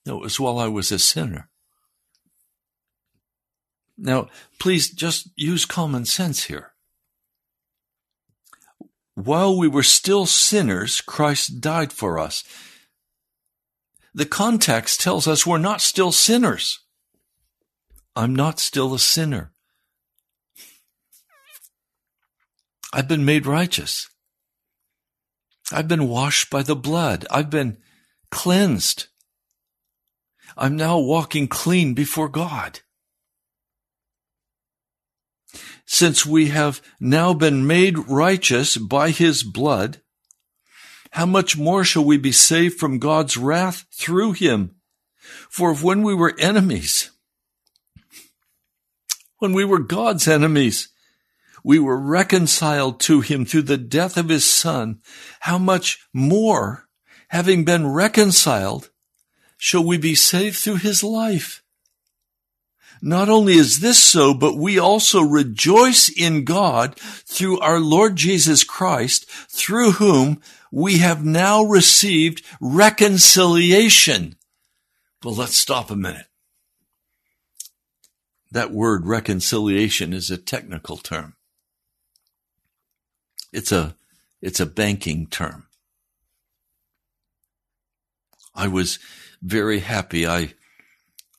No, 0.06 0.18
it 0.18 0.24
was 0.24 0.40
while 0.40 0.60
I 0.60 0.68
was 0.68 0.92
a 0.92 1.00
sinner. 1.00 1.50
Now, 3.98 4.28
please 4.60 4.92
just 4.92 5.30
use 5.36 5.66
common 5.66 6.06
sense 6.06 6.44
here. 6.44 6.73
While 9.16 9.58
we 9.58 9.68
were 9.68 9.84
still 9.84 10.26
sinners, 10.26 11.02
Christ 11.02 11.62
died 11.62 11.94
for 11.94 12.18
us. 12.18 12.44
The 14.14 14.26
context 14.26 15.02
tells 15.02 15.28
us 15.28 15.46
we're 15.46 15.58
not 15.58 15.82
still 15.82 16.12
sinners. 16.12 16.80
I'm 18.16 18.36
not 18.36 18.60
still 18.60 18.94
a 18.94 19.00
sinner. 19.00 19.52
I've 22.92 23.08
been 23.08 23.26
made 23.26 23.48
righteous. 23.48 24.08
I've 25.72 25.88
been 25.88 26.08
washed 26.08 26.52
by 26.52 26.62
the 26.62 26.76
blood. 26.76 27.26
I've 27.32 27.50
been 27.50 27.78
cleansed. 28.30 29.08
I'm 30.56 30.76
now 30.76 31.00
walking 31.00 31.48
clean 31.48 31.96
before 31.96 32.30
God 32.30 32.82
since 35.86 36.26
we 36.26 36.48
have 36.50 36.82
now 37.00 37.34
been 37.34 37.68
made 37.68 37.98
righteous 38.10 38.78
by 38.78 39.10
his 39.10 39.44
blood, 39.44 40.02
how 41.12 41.26
much 41.26 41.58
more 41.58 41.84
shall 41.84 42.04
we 42.04 42.18
be 42.18 42.32
saved 42.32 42.80
from 42.80 43.00
God's 43.00 43.38
wrath 43.38 43.86
through 43.92 44.34
him? 44.34 44.76
For 45.50 45.76
when 45.76 46.02
we 46.02 46.16
were 46.16 46.36
enemies, 46.40 47.12
when 49.38 49.54
we 49.54 49.66
were 49.66 49.80
God's 49.80 50.28
enemies, 50.28 50.90
we 51.64 51.80
were 51.80 52.00
reconciled 52.00 53.00
to 53.02 53.22
him 53.22 53.46
through 53.46 53.64
the 53.64 53.78
death 53.78 54.18
of 54.18 54.30
his 54.30 54.46
son. 54.46 55.00
How 55.42 55.58
much 55.58 56.08
more, 56.14 56.88
having 57.30 57.64
been 57.64 57.88
reconciled, 57.88 58.90
shall 59.58 59.84
we 59.84 59.98
be 59.98 60.16
saved 60.16 60.58
through 60.58 60.78
his 60.78 61.04
life. 61.04 61.63
Not 63.06 63.28
only 63.28 63.56
is 63.56 63.82
this 63.82 64.02
so, 64.02 64.34
but 64.34 64.56
we 64.56 64.80
also 64.80 65.22
rejoice 65.22 66.08
in 66.08 66.46
God 66.46 66.98
through 66.98 67.60
our 67.60 67.82
Lord 67.82 68.16
Jesus 68.16 68.64
Christ, 68.64 69.30
through 69.30 69.92
whom 69.92 70.40
we 70.72 71.00
have 71.00 71.26
now 71.26 71.64
received 71.64 72.46
reconciliation. 72.62 74.38
Well, 75.22 75.36
let's 75.36 75.58
stop 75.58 75.92
a 75.92 75.98
minute. 75.98 76.28
That 78.54 78.72
word 78.72 79.06
reconciliation 79.06 80.14
is 80.14 80.32
a 80.32 80.38
technical 80.38 80.96
term. 80.96 81.36
It's 83.52 83.74
a, 83.74 83.98
it's 84.42 84.62
a 84.62 84.66
banking 84.66 85.28
term. 85.28 85.68
I 88.56 88.70
was 88.70 88.98
very 89.42 89.80
happy. 89.80 90.26
I 90.26 90.54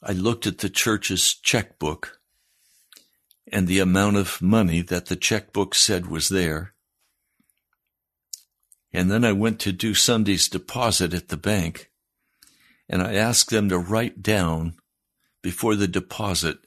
I 0.07 0.12
looked 0.12 0.46
at 0.46 0.59
the 0.59 0.68
church's 0.68 1.32
checkbook 1.34 2.20
and 3.50 3.66
the 3.66 3.78
amount 3.78 4.16
of 4.16 4.42
money 4.42 4.82
that 4.82 5.07
the 5.07 5.16
checkbook 5.16 5.74
said 5.74 6.09
was 6.09 6.28
there. 6.28 6.74
And 8.92 9.11
then 9.11 9.24
I 9.24 9.32
went 9.32 9.61
to 9.61 9.72
do 9.72 9.94
Sunday's 9.94 10.46
deposit 10.48 11.14
at 11.14 11.28
the 11.28 11.38
bank 11.38 11.90
and 12.86 13.00
I 13.00 13.14
asked 13.14 13.48
them 13.48 13.70
to 13.70 13.78
write 13.78 14.22
down 14.22 14.74
before 15.42 15.74
the 15.74 15.88
deposit 15.88 16.59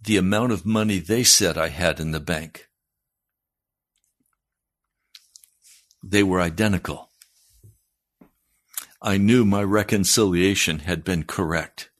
the 0.00 0.16
amount 0.16 0.52
of 0.52 0.64
money 0.64 1.00
they 1.00 1.24
said 1.24 1.58
I 1.58 1.68
had 1.68 1.98
in 1.98 2.12
the 2.12 2.20
bank. 2.20 2.68
They 6.04 6.22
were 6.22 6.40
identical. 6.40 7.05
I 9.06 9.18
knew 9.18 9.44
my 9.44 9.62
reconciliation 9.62 10.80
had 10.80 11.04
been 11.04 11.22
correct. 11.22 11.90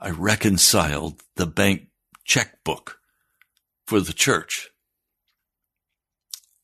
I 0.00 0.08
reconciled 0.08 1.22
the 1.36 1.46
bank 1.46 1.88
checkbook 2.24 2.98
for 3.86 4.00
the 4.00 4.14
church. 4.14 4.70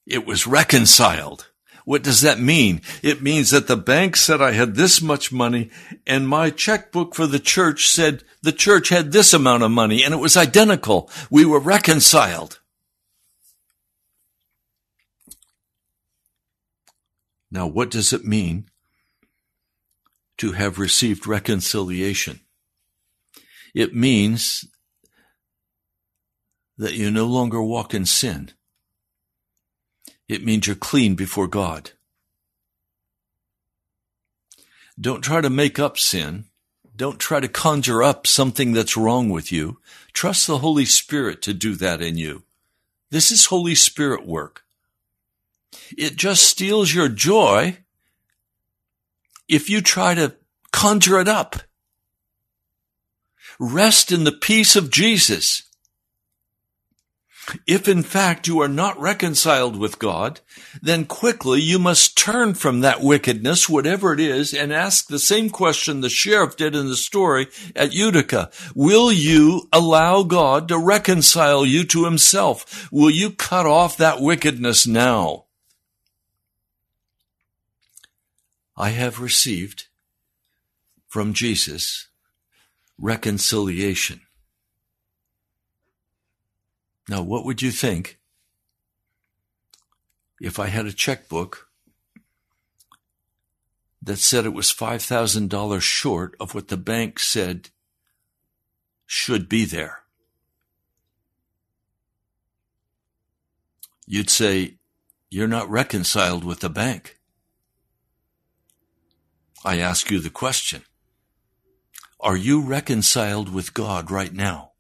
It 0.07 0.25
was 0.25 0.47
reconciled. 0.47 1.51
What 1.85 2.03
does 2.03 2.23
that 2.23 2.41
mean? 2.41 2.81
It 3.03 3.21
means 3.21 3.51
that 3.51 3.67
the 3.67 3.77
bank 3.77 4.17
said 4.17 4.41
I 4.41 4.53
had 4.53 4.75
this 4.75 5.03
much 5.03 5.31
money 5.31 5.71
and 6.07 6.27
my 6.27 6.49
checkbook 6.49 7.15
for 7.15 7.27
the 7.27 7.39
church 7.39 7.91
said 7.91 8.25
the 8.41 8.53
church 8.53 8.89
had 8.89 9.13
this 9.13 9.35
amount 9.35 9.65
of 9.65 9.71
money 9.71 10.03
and 10.03 10.15
it 10.15 10.19
was 10.19 10.35
identical. 10.35 11.11
We 11.31 11.45
were 11.45 11.61
reconciled. 11.61 12.61
Now, 17.51 17.67
what 17.67 17.91
does 17.91 18.15
it 18.15 18.25
mean 18.25 18.68
to 20.39 20.53
have 20.53 20.79
received 20.79 21.27
reconciliation? 21.27 22.41
It 23.75 23.95
means 23.95 24.65
that 26.77 26.95
you 26.95 27.11
no 27.11 27.27
longer 27.27 27.63
walk 27.63 27.93
in 27.93 28.07
sin. 28.07 28.53
It 30.29 30.45
means 30.45 30.67
you're 30.67 30.77
clean 30.77 31.15
before 31.15 31.49
God. 31.49 31.93
Don't 35.01 35.23
try 35.23 35.41
to 35.41 35.51
make 35.51 35.79
up 35.79 35.99
sin. 35.99 36.47
Don't 36.95 37.21
try 37.21 37.39
to 37.39 37.49
conjure 37.49 38.03
up 38.03 38.27
something 38.27 38.73
that's 38.73 38.97
wrong 38.97 39.29
with 39.29 39.53
you. 39.53 39.79
Trust 40.13 40.47
the 40.47 40.59
Holy 40.59 40.85
Spirit 40.85 41.41
to 41.43 41.55
do 41.55 41.77
that 41.77 42.03
in 42.03 42.17
you. 42.17 42.43
This 43.11 43.31
is 43.31 43.47
Holy 43.47 43.77
Spirit 43.77 44.27
work. 44.27 44.65
It 45.97 46.17
just 46.17 46.43
steals 46.43 46.93
your 46.93 47.09
joy 47.09 47.79
if 49.49 49.71
you 49.71 49.81
try 49.81 50.15
to 50.15 50.35
conjure 50.73 51.21
it 51.21 51.29
up. 51.29 51.57
Rest 53.59 54.13
in 54.13 54.25
the 54.25 54.33
peace 54.33 54.77
of 54.77 54.91
Jesus. 54.91 55.65
If 57.67 57.89
in 57.89 58.03
fact 58.03 58.47
you 58.47 58.61
are 58.61 58.69
not 58.69 59.01
reconciled 59.01 59.77
with 59.77 59.99
God, 59.99 60.41
then 60.83 61.07
quickly 61.07 61.61
you 61.61 61.79
must 61.79 62.17
turn 62.17 62.55
from 62.55 62.81
that 62.81 63.01
wickedness, 63.01 63.69
whatever 63.69 64.13
it 64.13 64.21
is, 64.21 64.53
and 64.53 64.73
ask 64.73 65.09
the 65.09 65.19
same 65.19 65.49
question 65.49 66.01
the 66.01 66.11
sheriff 66.11 66.57
did 66.57 66.77
in 66.77 66.89
the 66.89 66.97
story 66.97 67.47
at 67.75 67.95
Utica. 67.95 68.51
Will 68.75 69.11
you 69.11 69.69
allow 69.73 70.23
God 70.23 70.69
to 70.69 70.79
reconcile 70.79 71.65
you 71.65 71.85
to 71.85 72.05
himself? 72.05 72.93
Will 72.93 73.11
you 73.11 73.31
cut 73.31 73.67
off 73.67 73.97
that 73.97 74.21
wickedness 74.21 74.87
now? 74.87 75.47
I 78.81 78.91
have 78.91 79.19
received 79.19 79.89
from 81.09 81.33
Jesus 81.33 82.07
reconciliation. 82.97 84.21
Now, 87.09 87.23
what 87.23 87.45
would 87.45 87.61
you 87.61 87.73
think 87.73 88.21
if 90.41 90.61
I 90.61 90.69
had 90.69 90.87
a 90.87 90.93
checkbook 90.93 91.67
that 94.01 94.19
said 94.19 94.45
it 94.45 94.55
was 94.55 94.73
$5,000 94.73 95.81
short 95.81 96.37
of 96.39 96.55
what 96.55 96.69
the 96.69 96.77
bank 96.77 97.19
said 97.19 97.71
should 99.07 99.49
be 99.49 99.65
there? 99.65 100.03
You'd 104.07 104.31
say, 104.31 104.75
You're 105.31 105.49
not 105.49 105.69
reconciled 105.69 106.45
with 106.45 106.61
the 106.61 106.71
bank. 106.71 107.18
I 109.65 109.79
ask 109.79 110.11
you 110.11 110.21
the 110.21 110.31
question 110.31 110.83
Are 112.21 112.37
you 112.37 112.61
reconciled 112.61 113.53
with 113.53 113.75
God 113.75 114.11
right 114.11 114.33
now? 114.33 114.73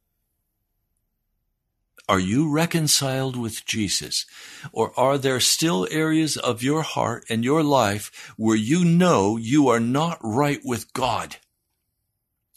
Are 2.08 2.18
you 2.18 2.50
reconciled 2.50 3.36
with 3.36 3.66
Jesus? 3.66 4.24
Or 4.72 4.98
are 4.98 5.18
there 5.18 5.40
still 5.40 5.86
areas 5.90 6.38
of 6.38 6.62
your 6.62 6.80
heart 6.80 7.24
and 7.28 7.44
your 7.44 7.62
life 7.62 8.32
where 8.38 8.56
you 8.56 8.82
know 8.82 9.36
you 9.36 9.68
are 9.68 9.80
not 9.80 10.18
right 10.22 10.60
with 10.64 10.90
God? 10.94 11.36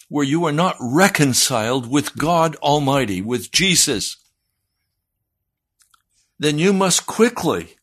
Where 0.08 0.24
you 0.24 0.46
are 0.46 0.54
not 0.54 0.78
reconciled 0.80 1.90
with 1.90 2.16
God 2.18 2.56
Almighty, 2.58 3.22
with 3.22 3.52
Jesus? 3.52 4.16
Then 6.40 6.58
you 6.58 6.72
must 6.72 7.06
quickly 7.06 7.76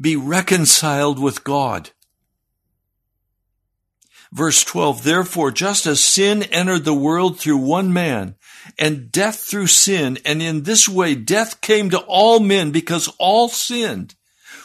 be 0.00 0.16
reconciled 0.16 1.20
with 1.20 1.44
God. 1.44 1.90
Verse 4.32 4.62
12, 4.64 5.04
therefore, 5.04 5.50
just 5.50 5.86
as 5.86 6.00
sin 6.00 6.42
entered 6.44 6.84
the 6.84 6.94
world 6.94 7.40
through 7.40 7.58
one 7.58 7.92
man, 7.92 8.34
and 8.78 9.10
death 9.10 9.40
through 9.40 9.68
sin, 9.68 10.18
and 10.24 10.42
in 10.42 10.64
this 10.64 10.88
way 10.88 11.14
death 11.14 11.60
came 11.60 11.88
to 11.90 11.98
all 12.00 12.38
men 12.38 12.70
because 12.70 13.12
all 13.18 13.48
sinned. 13.48 14.14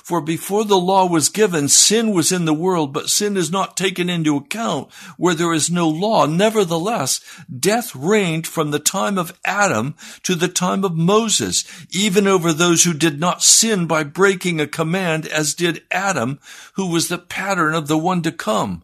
For 0.04 0.20
before 0.20 0.66
the 0.66 0.78
law 0.78 1.06
was 1.06 1.30
given, 1.30 1.70
sin 1.70 2.12
was 2.12 2.34
in 2.34 2.44
the 2.44 2.54
world, 2.54 2.92
but 2.92 3.10
sin 3.10 3.38
is 3.38 3.50
not 3.50 3.78
taken 3.78 4.10
into 4.10 4.36
account 4.36 4.92
where 5.16 5.34
there 5.34 5.54
is 5.54 5.72
no 5.72 5.88
law. 5.88 6.26
Nevertheless, 6.26 7.22
death 7.58 7.96
reigned 7.96 8.46
from 8.46 8.72
the 8.72 8.80
time 8.80 9.18
of 9.18 9.40
Adam 9.46 9.96
to 10.24 10.36
the 10.36 10.50
time 10.50 10.84
of 10.84 10.98
Moses, 10.98 11.64
even 11.90 12.28
over 12.28 12.52
those 12.52 12.84
who 12.84 12.94
did 12.94 13.18
not 13.22 13.44
sin 13.44 13.88
by 13.88 14.04
breaking 14.04 14.60
a 14.60 14.68
command, 14.68 15.26
as 15.26 15.54
did 15.54 15.84
Adam, 15.90 16.38
who 16.74 16.92
was 16.92 17.08
the 17.08 17.18
pattern 17.18 17.74
of 17.74 17.88
the 17.88 17.98
one 17.98 18.22
to 18.24 18.32
come. 18.34 18.83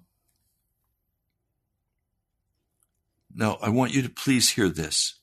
Now, 3.40 3.58
I 3.62 3.70
want 3.70 3.94
you 3.94 4.02
to 4.02 4.10
please 4.10 4.50
hear 4.50 4.68
this. 4.68 5.16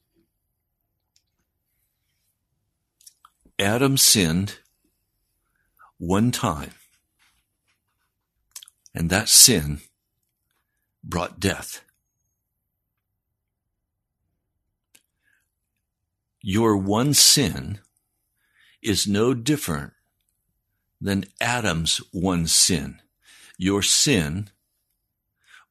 Adam 3.58 3.98
sinned 3.98 4.60
one 5.98 6.30
time, 6.30 6.70
and 8.94 9.10
that 9.10 9.28
sin 9.28 9.80
brought 11.04 11.38
death. 11.38 11.82
Your 16.40 16.74
one 16.74 17.12
sin 17.12 17.80
is 18.80 19.06
no 19.06 19.34
different 19.34 19.92
than 21.02 21.26
Adam's 21.38 21.98
one 22.12 22.46
sin. 22.46 23.02
Your 23.58 23.82
sin 23.82 24.48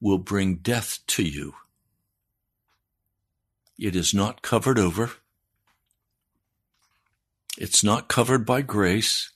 will 0.00 0.18
bring 0.18 0.58
death 0.58 1.00
to 1.08 1.24
you. 1.24 1.54
It 3.78 3.94
is 3.94 4.14
not 4.14 4.42
covered 4.42 4.78
over. 4.78 5.12
It's 7.58 7.82
not 7.84 8.08
covered 8.08 8.44
by 8.46 8.62
grace. 8.62 9.30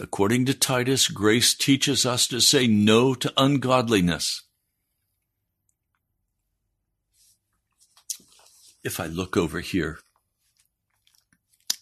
According 0.00 0.46
to 0.46 0.54
Titus, 0.54 1.08
grace 1.08 1.54
teaches 1.54 2.06
us 2.06 2.26
to 2.28 2.40
say 2.40 2.66
no 2.66 3.14
to 3.14 3.32
ungodliness. 3.36 4.42
If 8.84 9.00
I 9.00 9.06
look 9.06 9.36
over 9.36 9.60
here, 9.60 9.98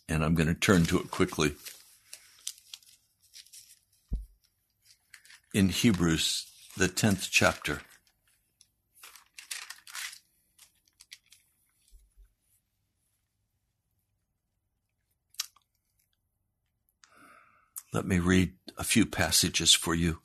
and 0.08 0.24
I'm 0.24 0.34
going 0.34 0.48
to 0.48 0.54
turn 0.54 0.84
to 0.86 0.98
it 0.98 1.10
quickly. 1.10 1.54
in 5.56 5.70
Hebrews, 5.70 6.44
the 6.76 6.86
10th 6.86 7.28
chapter. 7.30 7.80
Let 17.96 18.04
me 18.04 18.18
read 18.18 18.52
a 18.76 18.84
few 18.84 19.06
passages 19.06 19.72
for 19.72 19.94
you. 19.94 20.18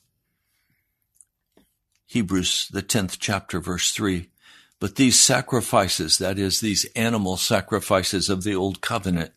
Hebrews, 2.06 2.68
the 2.70 2.84
10th 2.84 3.16
chapter, 3.18 3.62
verse 3.62 3.94
3. 3.94 4.30
But 4.82 4.98
these 4.98 5.18
sacrifices, 5.18 6.18
that 6.18 6.38
is, 6.38 6.60
these 6.60 6.84
animal 6.98 7.38
sacrifices 7.38 8.30
of 8.30 8.44
the 8.44 8.54
old 8.54 8.82
covenant, 8.82 9.32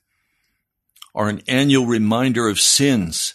are 1.14 1.28
an 1.28 1.42
annual 1.46 1.86
reminder 1.86 2.48
of 2.48 2.58
sins 2.58 3.34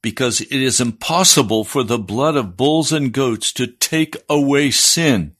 because 0.00 0.40
it 0.40 0.52
is 0.52 0.80
impossible 0.80 1.62
for 1.62 1.82
the 1.82 1.98
blood 1.98 2.34
of 2.34 2.56
bulls 2.56 2.92
and 2.92 3.12
goats 3.12 3.52
to 3.52 3.66
take 3.66 4.16
away 4.30 4.70
sin. 4.70 5.33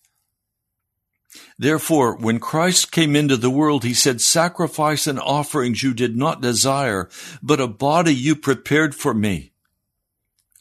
Therefore, 1.58 2.16
when 2.16 2.40
Christ 2.40 2.90
came 2.90 3.14
into 3.14 3.36
the 3.36 3.50
world, 3.50 3.84
he 3.84 3.94
said, 3.94 4.20
sacrifice 4.20 5.06
and 5.06 5.20
offerings 5.20 5.82
you 5.82 5.94
did 5.94 6.16
not 6.16 6.40
desire, 6.40 7.08
but 7.42 7.60
a 7.60 7.68
body 7.68 8.14
you 8.14 8.34
prepared 8.34 8.94
for 8.94 9.14
me. 9.14 9.52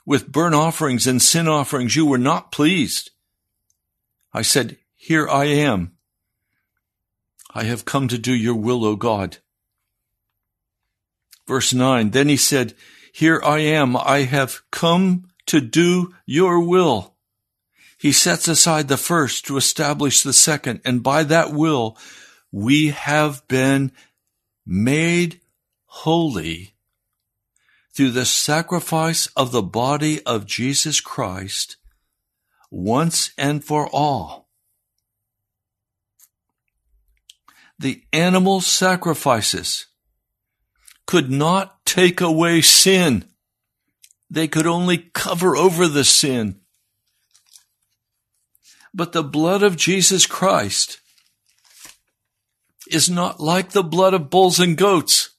With 0.05 0.31
burnt 0.31 0.53
offerings 0.53 1.07
and 1.07 1.21
sin 1.21 1.47
offerings 1.47 1.95
you 1.95 2.05
were 2.05 2.17
not 2.17 2.51
pleased. 2.51 3.11
I 4.33 4.43
said, 4.43 4.77
here 4.95 5.27
I 5.27 5.45
am. 5.45 5.93
I 7.55 7.63
have 7.63 7.85
come 7.85 8.07
to 8.07 8.17
do 8.17 8.33
your 8.33 8.55
will, 8.55 8.85
O 8.85 8.95
God. 8.95 9.37
Verse 11.47 11.73
9, 11.73 12.11
then 12.11 12.29
he 12.29 12.37
said, 12.37 12.73
here 13.13 13.41
I 13.43 13.59
am. 13.59 13.95
I 13.95 14.19
have 14.19 14.61
come 14.71 15.27
to 15.45 15.61
do 15.61 16.13
your 16.25 16.59
will. 16.59 17.12
He 18.03 18.11
sets 18.11 18.49
aside 18.49 18.89
the 18.89 18.97
first 18.97 19.45
to 19.45 19.55
establish 19.55 20.23
the 20.23 20.33
second. 20.33 20.81
And 20.83 21.01
by 21.01 21.23
that 21.23 21.53
will, 21.53 21.97
we 22.51 22.89
have 22.89 23.47
been 23.47 23.93
made 24.65 25.39
holy 25.85 26.75
through 27.95 28.11
the 28.11 28.25
sacrifice 28.25 29.27
of 29.37 29.53
the 29.53 29.61
body 29.61 30.21
of 30.25 30.45
Jesus 30.45 30.99
Christ 30.99 31.77
once 32.69 33.31
and 33.37 33.63
for 33.63 33.87
all. 33.93 34.49
The 37.79 38.03
animal 38.11 38.59
sacrifices 38.59 39.85
could 41.07 41.31
not 41.31 41.85
take 41.85 42.19
away 42.19 42.59
sin. 42.59 43.23
They 44.29 44.49
could 44.49 44.67
only 44.67 45.09
cover 45.13 45.55
over 45.55 45.87
the 45.87 46.03
sin. 46.03 46.59
But 48.93 49.11
the 49.11 49.23
blood 49.23 49.63
of 49.63 49.75
Jesus 49.75 50.25
Christ 50.25 50.99
is 52.91 53.09
not 53.09 53.39
like 53.39 53.71
the 53.71 53.83
blood 53.83 54.13
of 54.13 54.29
bulls 54.29 54.59
and 54.59 54.77
goats. 54.77 55.31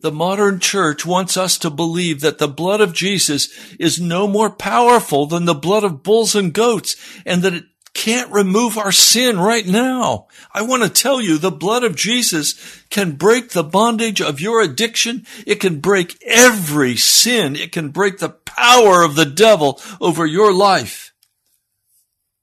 The 0.00 0.12
modern 0.12 0.60
church 0.60 1.04
wants 1.04 1.36
us 1.36 1.58
to 1.58 1.70
believe 1.70 2.20
that 2.20 2.38
the 2.38 2.48
blood 2.48 2.80
of 2.80 2.92
Jesus 2.92 3.74
is 3.80 4.00
no 4.00 4.28
more 4.28 4.50
powerful 4.50 5.26
than 5.26 5.44
the 5.44 5.54
blood 5.54 5.82
of 5.82 6.04
bulls 6.04 6.36
and 6.36 6.52
goats 6.52 6.94
and 7.26 7.42
that 7.42 7.54
it 7.54 7.64
can't 7.94 8.30
remove 8.30 8.78
our 8.78 8.92
sin 8.92 9.40
right 9.40 9.66
now. 9.66 10.28
I 10.52 10.62
want 10.62 10.84
to 10.84 10.88
tell 10.88 11.20
you 11.20 11.36
the 11.36 11.50
blood 11.50 11.82
of 11.82 11.96
Jesus 11.96 12.84
can 12.90 13.16
break 13.16 13.50
the 13.50 13.64
bondage 13.64 14.20
of 14.20 14.40
your 14.40 14.62
addiction. 14.62 15.26
It 15.46 15.56
can 15.56 15.80
break 15.80 16.16
every 16.24 16.96
sin. 16.96 17.56
It 17.56 17.72
can 17.72 17.88
break 17.88 18.18
the 18.18 18.28
power 18.28 19.02
of 19.02 19.16
the 19.16 19.26
devil 19.26 19.80
over 20.00 20.24
your 20.24 20.52
life. 20.52 21.07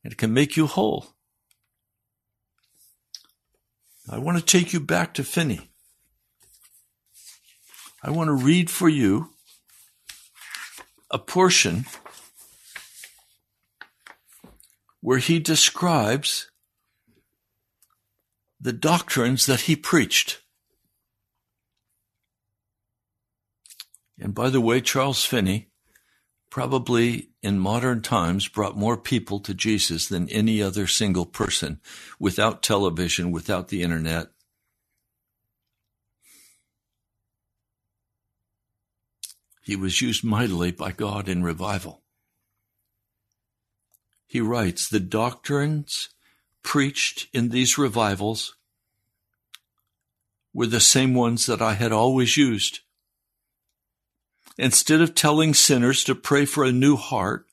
It 0.05 0.17
can 0.17 0.33
make 0.33 0.55
you 0.55 0.67
whole. 0.67 1.07
I 4.07 4.19
want 4.19 4.37
to 4.37 4.45
take 4.45 4.71
you 4.71 4.79
back 4.79 5.15
to 5.15 5.23
Finney. 5.23 5.71
I 8.03 8.11
want 8.11 8.27
to 8.27 8.33
read 8.33 8.69
for 8.69 8.87
you 8.87 9.31
a 11.09 11.17
portion 11.17 11.85
where 15.01 15.17
he 15.17 15.39
describes 15.39 16.51
the 18.61 18.73
doctrines 18.73 19.47
that 19.47 19.61
he 19.61 19.75
preached. 19.75 20.39
And 24.19 24.35
by 24.35 24.51
the 24.51 24.61
way, 24.61 24.81
Charles 24.81 25.25
Finney 25.25 25.71
probably 26.51 27.31
in 27.45 27.59
modern 27.59 28.01
times 28.01 28.47
brought 28.47 28.75
more 28.75 28.97
people 28.97 29.39
to 29.39 29.53
Jesus 29.53 30.07
than 30.07 30.27
any 30.29 30.61
other 30.61 30.87
single 30.87 31.25
person 31.25 31.79
without 32.19 32.61
television, 32.63 33.31
without 33.31 33.69
the 33.69 33.83
internet. 33.83 34.27
He 39.61 39.75
was 39.75 40.01
used 40.01 40.23
mightily 40.23 40.71
by 40.71 40.91
God 40.91 41.29
in 41.29 41.43
revival 41.43 42.01
he 44.35 44.41
writes, 44.41 44.89
the 44.89 44.99
doctrines 44.99 46.09
preached 46.63 47.27
in 47.31 47.49
these 47.49 47.77
revivals 47.77 48.55
were 50.53 50.67
the 50.67 50.79
same 50.79 51.13
ones 51.13 51.45
that 51.45 51.61
I 51.61 51.75
had 51.75 51.91
always 51.91 52.35
used. 52.35 52.81
Instead 54.57 55.01
of 55.01 55.15
telling 55.15 55.53
sinners 55.53 56.03
to 56.03 56.15
pray 56.15 56.45
for 56.45 56.63
a 56.63 56.71
new 56.71 56.95
heart, 56.95 57.45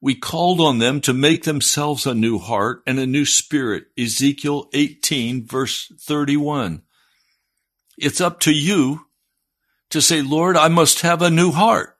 we 0.00 0.14
called 0.14 0.60
on 0.60 0.78
them 0.78 1.00
to 1.00 1.14
make 1.14 1.44
themselves 1.44 2.06
a 2.06 2.14
new 2.14 2.38
heart 2.38 2.82
and 2.86 2.98
a 2.98 3.06
new 3.06 3.24
spirit. 3.24 3.86
Ezekiel 3.98 4.68
18 4.74 5.46
verse 5.46 5.90
31. 5.98 6.82
It's 7.96 8.20
up 8.20 8.40
to 8.40 8.52
you 8.52 9.06
to 9.90 10.02
say, 10.02 10.20
Lord, 10.22 10.56
I 10.56 10.68
must 10.68 11.00
have 11.00 11.22
a 11.22 11.30
new 11.30 11.52
heart. 11.52 11.96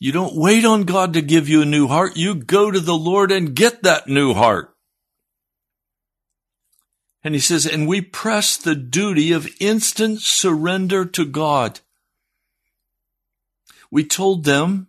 You 0.00 0.12
don't 0.12 0.34
wait 0.34 0.64
on 0.64 0.82
God 0.82 1.12
to 1.12 1.22
give 1.22 1.48
you 1.48 1.62
a 1.62 1.66
new 1.66 1.86
heart. 1.86 2.16
You 2.16 2.34
go 2.34 2.70
to 2.70 2.80
the 2.80 2.96
Lord 2.96 3.30
and 3.30 3.54
get 3.54 3.82
that 3.82 4.08
new 4.08 4.34
heart. 4.34 4.74
And 7.22 7.32
he 7.32 7.40
says, 7.40 7.64
and 7.64 7.88
we 7.88 8.02
press 8.02 8.56
the 8.56 8.74
duty 8.74 9.32
of 9.32 9.48
instant 9.60 10.20
surrender 10.20 11.06
to 11.06 11.24
God. 11.24 11.80
We 13.94 14.04
told 14.04 14.42
them 14.42 14.88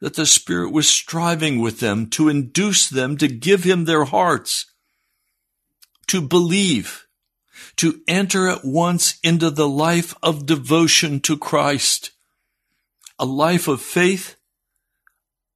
that 0.00 0.14
the 0.14 0.24
Spirit 0.24 0.72
was 0.72 0.88
striving 0.88 1.60
with 1.60 1.80
them 1.80 2.08
to 2.12 2.30
induce 2.30 2.88
them 2.88 3.18
to 3.18 3.28
give 3.28 3.64
Him 3.64 3.84
their 3.84 4.04
hearts, 4.04 4.64
to 6.06 6.22
believe, 6.22 7.06
to 7.76 8.00
enter 8.08 8.48
at 8.48 8.64
once 8.64 9.18
into 9.22 9.50
the 9.50 9.68
life 9.68 10.14
of 10.22 10.46
devotion 10.46 11.20
to 11.20 11.36
Christ, 11.36 12.12
a 13.18 13.26
life 13.26 13.68
of 13.68 13.82
faith 13.82 14.36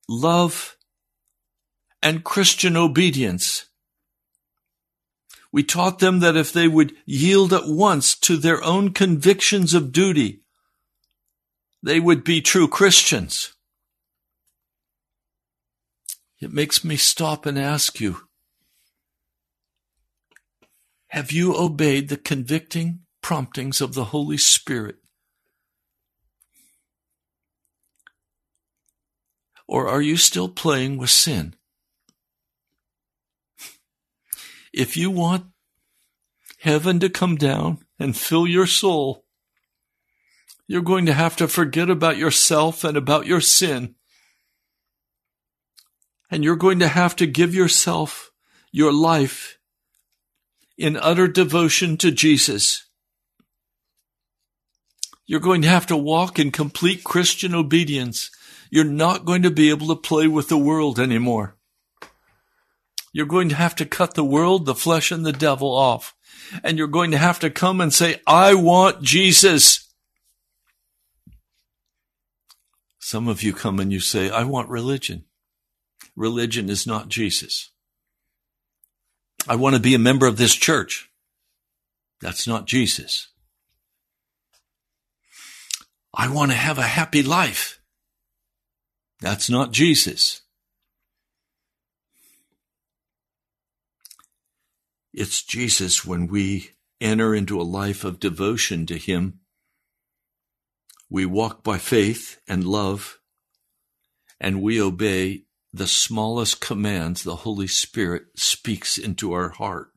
love, 0.06 0.76
and 2.02 2.22
Christian 2.22 2.76
obedience. 2.76 3.70
We 5.50 5.62
taught 5.62 6.00
them 6.00 6.20
that 6.20 6.36
if 6.36 6.52
they 6.52 6.68
would 6.68 6.94
yield 7.06 7.54
at 7.54 7.68
once 7.68 8.14
to 8.16 8.36
their 8.36 8.62
own 8.62 8.92
convictions 8.92 9.72
of 9.72 9.92
duty, 9.92 10.41
they 11.82 12.00
would 12.00 12.24
be 12.24 12.40
true 12.40 12.68
Christians. 12.68 13.54
It 16.40 16.52
makes 16.52 16.84
me 16.84 16.96
stop 16.96 17.46
and 17.46 17.58
ask 17.58 18.00
you, 18.00 18.28
have 21.08 21.30
you 21.30 21.56
obeyed 21.56 22.08
the 22.08 22.16
convicting 22.16 23.00
promptings 23.20 23.80
of 23.80 23.94
the 23.94 24.06
Holy 24.06 24.38
Spirit 24.38 24.96
Or 29.72 29.88
are 29.88 30.02
you 30.02 30.18
still 30.18 30.50
playing 30.50 30.98
with 30.98 31.08
sin? 31.08 31.54
If 34.70 34.98
you 34.98 35.10
want 35.10 35.46
heaven 36.58 37.00
to 37.00 37.08
come 37.08 37.36
down 37.36 37.78
and 37.98 38.14
fill 38.14 38.46
your 38.46 38.66
soul, 38.66 39.24
you're 40.72 40.80
going 40.80 41.04
to 41.04 41.12
have 41.12 41.36
to 41.36 41.46
forget 41.46 41.90
about 41.90 42.16
yourself 42.16 42.82
and 42.82 42.96
about 42.96 43.26
your 43.26 43.42
sin. 43.42 43.94
And 46.30 46.42
you're 46.42 46.56
going 46.56 46.78
to 46.78 46.88
have 46.88 47.14
to 47.16 47.26
give 47.26 47.54
yourself, 47.54 48.30
your 48.70 48.92
life, 48.92 49.58
in 50.78 50.96
utter 50.96 51.28
devotion 51.28 51.98
to 51.98 52.10
Jesus. 52.10 52.86
You're 55.26 55.40
going 55.40 55.60
to 55.60 55.68
have 55.68 55.86
to 55.88 55.96
walk 55.96 56.38
in 56.38 56.50
complete 56.50 57.04
Christian 57.04 57.54
obedience 57.54 58.30
you're 58.72 58.84
not 58.84 59.26
going 59.26 59.42
to 59.42 59.50
be 59.50 59.68
able 59.68 59.88
to 59.88 59.96
play 59.96 60.26
with 60.26 60.48
the 60.48 60.56
world 60.56 60.98
anymore. 60.98 61.58
You're 63.12 63.26
going 63.26 63.50
to 63.50 63.54
have 63.54 63.76
to 63.76 63.84
cut 63.84 64.14
the 64.14 64.24
world, 64.24 64.64
the 64.64 64.74
flesh, 64.74 65.12
and 65.12 65.26
the 65.26 65.32
devil 65.32 65.76
off. 65.76 66.14
And 66.64 66.78
you're 66.78 66.86
going 66.86 67.10
to 67.10 67.18
have 67.18 67.38
to 67.40 67.50
come 67.50 67.82
and 67.82 67.92
say, 67.92 68.22
I 68.26 68.54
want 68.54 69.02
Jesus. 69.02 69.81
Some 73.04 73.26
of 73.26 73.42
you 73.42 73.52
come 73.52 73.80
and 73.80 73.92
you 73.92 73.98
say, 73.98 74.30
I 74.30 74.44
want 74.44 74.68
religion. 74.68 75.24
Religion 76.14 76.70
is 76.70 76.86
not 76.86 77.08
Jesus. 77.08 77.70
I 79.48 79.56
want 79.56 79.74
to 79.74 79.82
be 79.82 79.96
a 79.96 79.98
member 79.98 80.28
of 80.28 80.36
this 80.36 80.54
church. 80.54 81.10
That's 82.20 82.46
not 82.46 82.68
Jesus. 82.68 83.26
I 86.14 86.32
want 86.32 86.52
to 86.52 86.56
have 86.56 86.78
a 86.78 86.82
happy 86.82 87.24
life. 87.24 87.80
That's 89.20 89.50
not 89.50 89.72
Jesus. 89.72 90.42
It's 95.12 95.42
Jesus 95.42 96.06
when 96.06 96.28
we 96.28 96.70
enter 97.00 97.34
into 97.34 97.60
a 97.60 97.64
life 97.64 98.04
of 98.04 98.20
devotion 98.20 98.86
to 98.86 98.96
Him. 98.96 99.40
We 101.12 101.26
walk 101.26 101.62
by 101.62 101.76
faith 101.76 102.40
and 102.48 102.64
love, 102.64 103.18
and 104.40 104.62
we 104.62 104.80
obey 104.80 105.42
the 105.70 105.86
smallest 105.86 106.62
commands 106.62 107.22
the 107.22 107.36
Holy 107.36 107.66
Spirit 107.66 108.28
speaks 108.34 108.96
into 108.96 109.34
our 109.34 109.50
heart. 109.50 109.90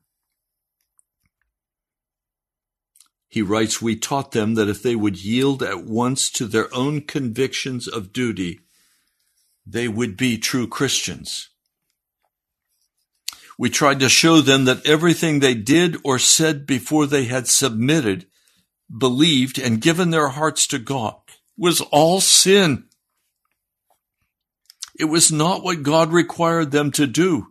He 3.30 3.42
writes, 3.42 3.82
We 3.82 3.96
taught 3.96 4.34
them 4.34 4.56
that 4.56 4.68
if 4.68 4.84
they 4.84 4.98
would 4.98 5.24
yield 5.24 5.64
at 5.64 5.86
once 5.86 6.30
to 6.32 6.48
their 6.48 6.68
own 6.76 7.00
convictions 7.00 7.88
of 7.88 8.12
duty, 8.12 8.60
they 9.66 9.88
would 9.88 10.18
be 10.18 10.38
true 10.38 10.68
Christians. 10.68 11.48
We 13.58 13.70
tried 13.70 14.02
to 14.02 14.10
show 14.10 14.42
them 14.42 14.66
that 14.66 14.86
everything 14.86 15.40
they 15.40 15.56
did 15.56 15.96
or 16.04 16.20
said 16.20 16.68
before 16.68 17.08
they 17.08 17.24
had 17.24 17.48
submitted, 17.48 18.28
believed, 18.96 19.58
and 19.60 19.82
given 19.82 20.10
their 20.10 20.30
hearts 20.30 20.68
to 20.68 20.80
God 20.80 21.16
was 21.58 21.82
all 21.82 22.22
sin. 22.22 22.86
It 24.98 25.06
was 25.06 25.32
not 25.32 25.64
what 25.64 25.84
God 25.84 26.12
required 26.12 26.72
them 26.72 26.92
to 26.92 27.06
do, 27.06 27.48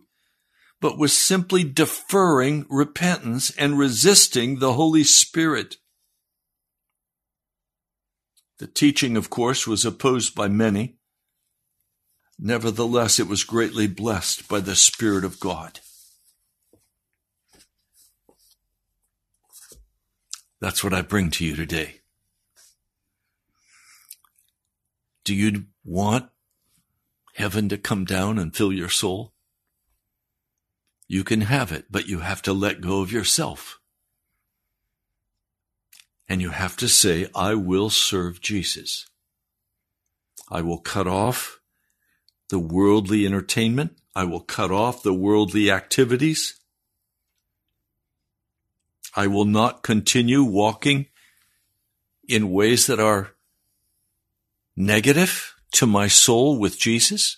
but 0.81 0.97
was 0.97 1.15
simply 1.15 1.63
deferring 1.63 2.65
repentance 2.69 3.51
and 3.57 3.77
resisting 3.77 4.59
the 4.59 4.73
Holy 4.73 5.03
Spirit. 5.03 5.77
The 8.57 8.67
teaching, 8.67 9.17
of 9.17 9.29
course, 9.29 9.67
was 9.67 9.85
opposed 9.85 10.33
by 10.33 10.47
many. 10.47 10.97
Nevertheless, 12.39 13.19
it 13.19 13.27
was 13.27 13.43
greatly 13.43 13.87
blessed 13.87 14.47
by 14.47 14.59
the 14.59 14.75
Spirit 14.75 15.23
of 15.23 15.39
God. 15.39 15.79
That's 20.59 20.83
what 20.83 20.93
I 20.93 21.01
bring 21.01 21.31
to 21.31 21.45
you 21.45 21.55
today. 21.55 22.01
Do 25.23 25.33
you 25.33 25.65
want 25.83 26.29
heaven 27.33 27.67
to 27.69 27.77
come 27.77 28.05
down 28.05 28.37
and 28.37 28.55
fill 28.55 28.71
your 28.71 28.89
soul? 28.89 29.33
You 31.07 31.23
can 31.23 31.41
have 31.41 31.71
it, 31.71 31.85
but 31.89 32.07
you 32.07 32.19
have 32.19 32.41
to 32.43 32.53
let 32.53 32.81
go 32.81 33.01
of 33.01 33.11
yourself. 33.11 33.79
And 36.27 36.41
you 36.41 36.49
have 36.49 36.75
to 36.77 36.87
say, 36.87 37.27
I 37.35 37.53
will 37.53 37.89
serve 37.89 38.41
Jesus. 38.41 39.07
I 40.49 40.61
will 40.61 40.79
cut 40.79 41.07
off 41.07 41.59
the 42.49 42.59
worldly 42.59 43.25
entertainment. 43.25 43.97
I 44.15 44.23
will 44.23 44.39
cut 44.39 44.71
off 44.71 45.03
the 45.03 45.13
worldly 45.13 45.69
activities. 45.69 46.59
I 49.15 49.27
will 49.27 49.45
not 49.45 49.81
continue 49.81 50.43
walking 50.43 51.07
in 52.27 52.51
ways 52.51 52.87
that 52.87 52.99
are 52.99 53.31
negative 54.75 55.55
to 55.71 55.87
my 55.87 56.07
soul 56.07 56.59
with 56.59 56.77
Jesus. 56.77 57.37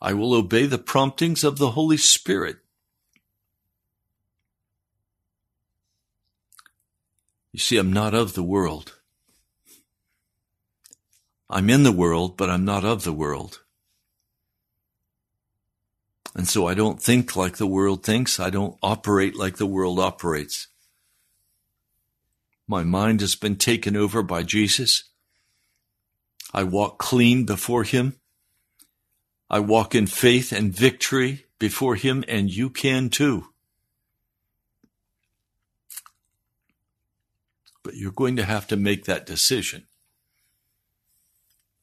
I 0.00 0.14
will 0.14 0.34
obey 0.34 0.66
the 0.66 0.78
promptings 0.78 1.44
of 1.44 1.58
the 1.58 1.72
Holy 1.72 1.96
Spirit. 1.96 2.58
You 7.52 7.58
see, 7.58 7.76
I'm 7.76 7.92
not 7.92 8.14
of 8.14 8.32
the 8.32 8.42
world. 8.42 8.98
I'm 11.50 11.68
in 11.68 11.82
the 11.82 11.92
world, 11.92 12.38
but 12.38 12.48
I'm 12.48 12.64
not 12.64 12.84
of 12.84 13.04
the 13.04 13.12
world. 13.12 13.61
And 16.34 16.48
so 16.48 16.66
I 16.66 16.74
don't 16.74 17.02
think 17.02 17.36
like 17.36 17.58
the 17.58 17.66
world 17.66 18.02
thinks. 18.02 18.40
I 18.40 18.50
don't 18.50 18.78
operate 18.82 19.36
like 19.36 19.56
the 19.56 19.66
world 19.66 19.98
operates. 19.98 20.68
My 22.66 22.84
mind 22.84 23.20
has 23.20 23.34
been 23.34 23.56
taken 23.56 23.96
over 23.96 24.22
by 24.22 24.42
Jesus. 24.42 25.04
I 26.54 26.62
walk 26.62 26.98
clean 26.98 27.44
before 27.44 27.84
him. 27.84 28.16
I 29.50 29.58
walk 29.58 29.94
in 29.94 30.06
faith 30.06 30.52
and 30.52 30.74
victory 30.74 31.44
before 31.58 31.96
him, 31.96 32.24
and 32.26 32.50
you 32.50 32.70
can 32.70 33.10
too. 33.10 33.48
But 37.82 37.96
you're 37.96 38.12
going 38.12 38.36
to 38.36 38.44
have 38.44 38.66
to 38.68 38.76
make 38.76 39.04
that 39.04 39.26
decision. 39.26 39.86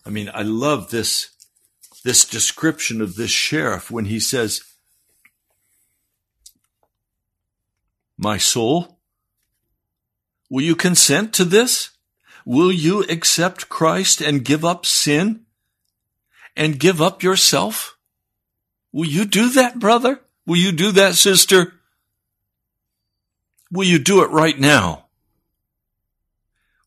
I 0.06 0.10
mean, 0.10 0.32
I 0.34 0.42
love 0.42 0.90
this 0.90 1.30
this 2.10 2.26
description 2.26 3.04
of 3.04 3.16
this 3.18 3.30
sheriff 3.30 3.92
when 3.92 4.06
he 4.06 4.20
says, 4.20 4.64
My 8.18 8.40
soul, 8.40 8.98
will 10.50 10.64
you 10.64 10.76
consent 10.76 11.36
to 11.36 11.46
this? 11.46 11.92
Will 12.46 12.72
you 12.72 13.04
accept 13.04 13.70
Christ 13.70 14.22
and 14.22 14.44
give 14.44 14.66
up 14.66 14.88
sin 14.88 15.42
and 16.56 16.80
give 16.80 17.00
up 17.00 17.22
yourself? 17.22 17.96
Will 18.92 19.06
you 19.06 19.24
do 19.24 19.50
that, 19.50 19.78
brother? 19.78 20.20
Will 20.48 20.58
you 20.58 20.72
do 20.72 20.92
that, 20.94 21.14
sister? 21.14 21.76
Will 23.72 23.86
you 23.86 24.00
do 24.00 24.24
it 24.24 24.32
right 24.32 24.58
now? 24.60 25.06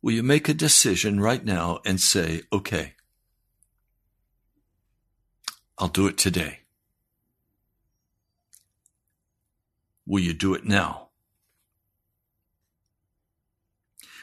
Will 0.03 0.15
you 0.15 0.25
make 0.25 0.49
a 0.49 0.55
decision 0.55 1.21
right 1.21 1.45
now 1.45 1.79
and 1.87 2.01
say, 2.01 2.43
okay, 2.53 2.95
I'll 5.79 5.89
do 5.89 6.07
it 6.07 6.19
today. 6.19 6.61
Will 10.07 10.21
you 10.21 10.33
do 10.33 10.55
it 10.55 10.65
now? 10.65 11.09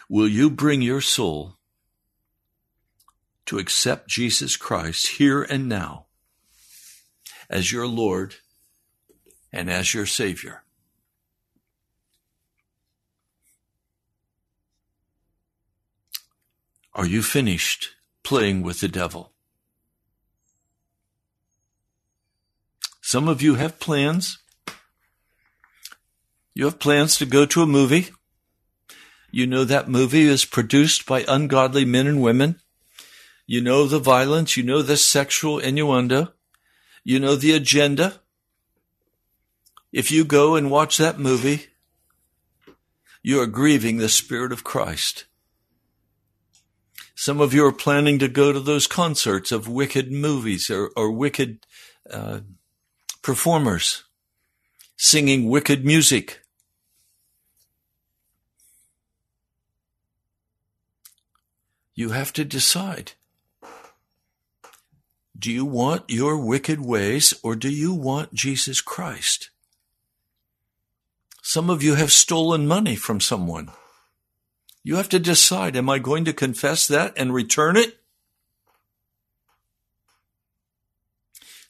Will 0.08 0.28
you 0.28 0.50
bring 0.50 0.82
your 0.82 1.02
soul 1.02 1.58
to 3.46 3.60
accept 3.60 4.08
Jesus 4.08 4.58
Christ 4.58 5.08
here 5.18 5.44
and 5.44 5.70
now 5.70 6.06
as 7.50 7.72
your 7.72 7.88
Lord 7.88 8.36
and 9.52 9.70
as 9.70 9.94
your 9.94 10.06
Savior? 10.06 10.64
Are 16.94 17.06
you 17.06 17.24
finished 17.24 17.90
playing 18.24 18.62
with 18.62 18.82
the 18.82 18.88
devil? 18.88 19.32
Some 23.10 23.28
of 23.28 23.42
you 23.42 23.56
have 23.56 23.80
plans. 23.80 24.38
You 26.54 26.66
have 26.66 26.78
plans 26.78 27.18
to 27.18 27.26
go 27.26 27.44
to 27.48 27.64
a 27.64 27.66
movie. 27.66 28.10
You 29.32 29.48
know 29.48 29.64
that 29.64 29.90
movie 29.90 30.28
is 30.28 30.46
produced 30.46 31.08
by 31.08 31.26
ungodly 31.28 31.86
men 31.86 32.06
and 32.06 32.22
women. 32.22 32.62
You 33.48 33.62
know 33.62 33.88
the 33.88 33.98
violence. 33.98 34.58
You 34.58 34.62
know 34.62 34.84
the 34.84 34.96
sexual 34.96 35.58
innuendo. 35.58 36.34
You 37.04 37.20
know 37.20 37.36
the 37.36 37.54
agenda. 37.54 38.22
If 39.92 40.12
you 40.12 40.24
go 40.24 40.56
and 40.56 40.70
watch 40.70 40.98
that 40.98 41.18
movie, 41.18 41.66
you 43.24 43.42
are 43.42 43.48
grieving 43.48 43.98
the 43.98 44.08
Spirit 44.08 44.52
of 44.52 44.64
Christ. 44.64 45.26
Some 47.16 47.42
of 47.42 47.56
you 47.56 47.66
are 47.66 47.74
planning 47.74 48.20
to 48.20 48.28
go 48.28 48.54
to 48.54 48.60
those 48.60 48.86
concerts 48.86 49.52
of 49.52 49.68
wicked 49.68 50.12
movies 50.12 50.70
or, 50.70 50.92
or 50.96 51.10
wicked 51.10 51.66
uh, 52.08 52.42
performers 53.22 54.04
singing 54.98 55.50
wicked 55.50 55.86
music. 55.86 56.42
You 61.96 62.10
have 62.10 62.34
to 62.34 62.44
decide. 62.44 63.14
Do 65.38 65.52
you 65.52 65.64
want 65.64 66.10
your 66.10 66.38
wicked 66.38 66.82
ways 66.82 67.34
or 67.44 67.56
do 67.56 67.70
you 67.70 67.94
want 67.94 68.34
Jesus 68.34 68.82
Christ? 68.82 69.50
Some 71.42 71.70
of 71.70 71.82
you 71.82 71.96
have 71.96 72.12
stolen 72.12 72.68
money 72.68 72.96
from 72.96 73.22
someone. 73.22 73.72
You 74.84 74.98
have 74.98 75.10
to 75.10 75.20
decide, 75.20 75.76
am 75.78 75.90
I 75.90 76.00
going 76.00 76.26
to 76.26 76.34
confess 76.34 76.88
that 76.88 77.14
and 77.16 77.34
return 77.34 77.78
it? 77.78 78.00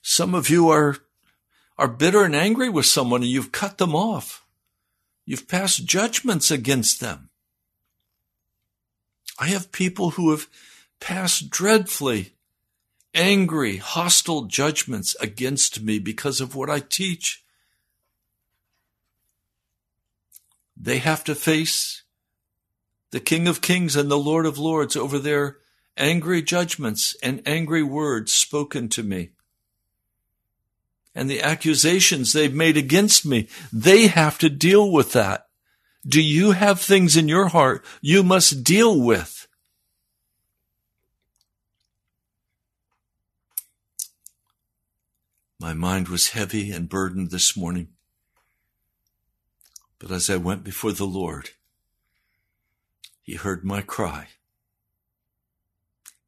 Some 0.01 0.33
of 0.33 0.49
you 0.49 0.69
are 0.69 0.97
are 1.79 1.87
bitter 1.87 2.23
and 2.25 2.35
angry 2.35 2.67
with 2.67 2.85
someone 2.85 3.21
and 3.21 3.31
you've 3.31 3.53
cut 3.53 3.77
them 3.77 3.95
off. 3.95 4.45
You've 5.25 5.47
passed 5.47 5.85
judgments 5.85 6.51
against 6.51 6.99
them. 6.99 7.29
I 9.39 9.47
have 9.47 9.71
people 9.71 10.11
who 10.11 10.31
have 10.31 10.47
passed 10.99 11.49
dreadfully 11.49 12.33
angry, 13.15 13.77
hostile 13.77 14.43
judgments 14.43 15.15
against 15.21 15.81
me 15.81 15.99
because 15.99 16.41
of 16.41 16.53
what 16.53 16.69
I 16.69 16.81
teach. 16.81 17.45
They 20.75 20.97
have 20.97 21.23
to 21.23 21.33
face 21.33 22.03
the 23.11 23.21
King 23.21 23.47
of 23.47 23.61
Kings 23.61 23.95
and 23.95 24.11
the 24.11 24.17
Lord 24.17 24.45
of 24.45 24.59
Lords 24.59 24.97
over 24.97 25.17
their 25.17 25.59
angry 25.95 26.41
judgments 26.41 27.15
and 27.23 27.41
angry 27.45 27.83
words 27.83 28.33
spoken 28.33 28.89
to 28.89 29.01
me. 29.01 29.29
And 31.19 31.29
the 31.29 31.41
accusations 31.41 32.31
they've 32.31 32.53
made 32.53 32.77
against 32.77 33.25
me, 33.25 33.49
they 33.73 34.07
have 34.07 34.37
to 34.37 34.49
deal 34.49 34.89
with 34.89 35.11
that. 35.11 35.47
Do 36.07 36.21
you 36.21 36.51
have 36.51 36.79
things 36.79 37.17
in 37.17 37.27
your 37.27 37.49
heart 37.49 37.83
you 37.99 38.23
must 38.23 38.63
deal 38.63 38.97
with? 38.97 39.45
My 45.59 45.73
mind 45.73 46.07
was 46.07 46.29
heavy 46.29 46.71
and 46.71 46.87
burdened 46.87 47.31
this 47.31 47.57
morning. 47.57 47.89
But 49.99 50.11
as 50.11 50.29
I 50.29 50.37
went 50.37 50.63
before 50.63 50.93
the 50.93 51.03
Lord, 51.03 51.49
He 53.21 53.35
heard 53.35 53.65
my 53.65 53.81
cry, 53.81 54.29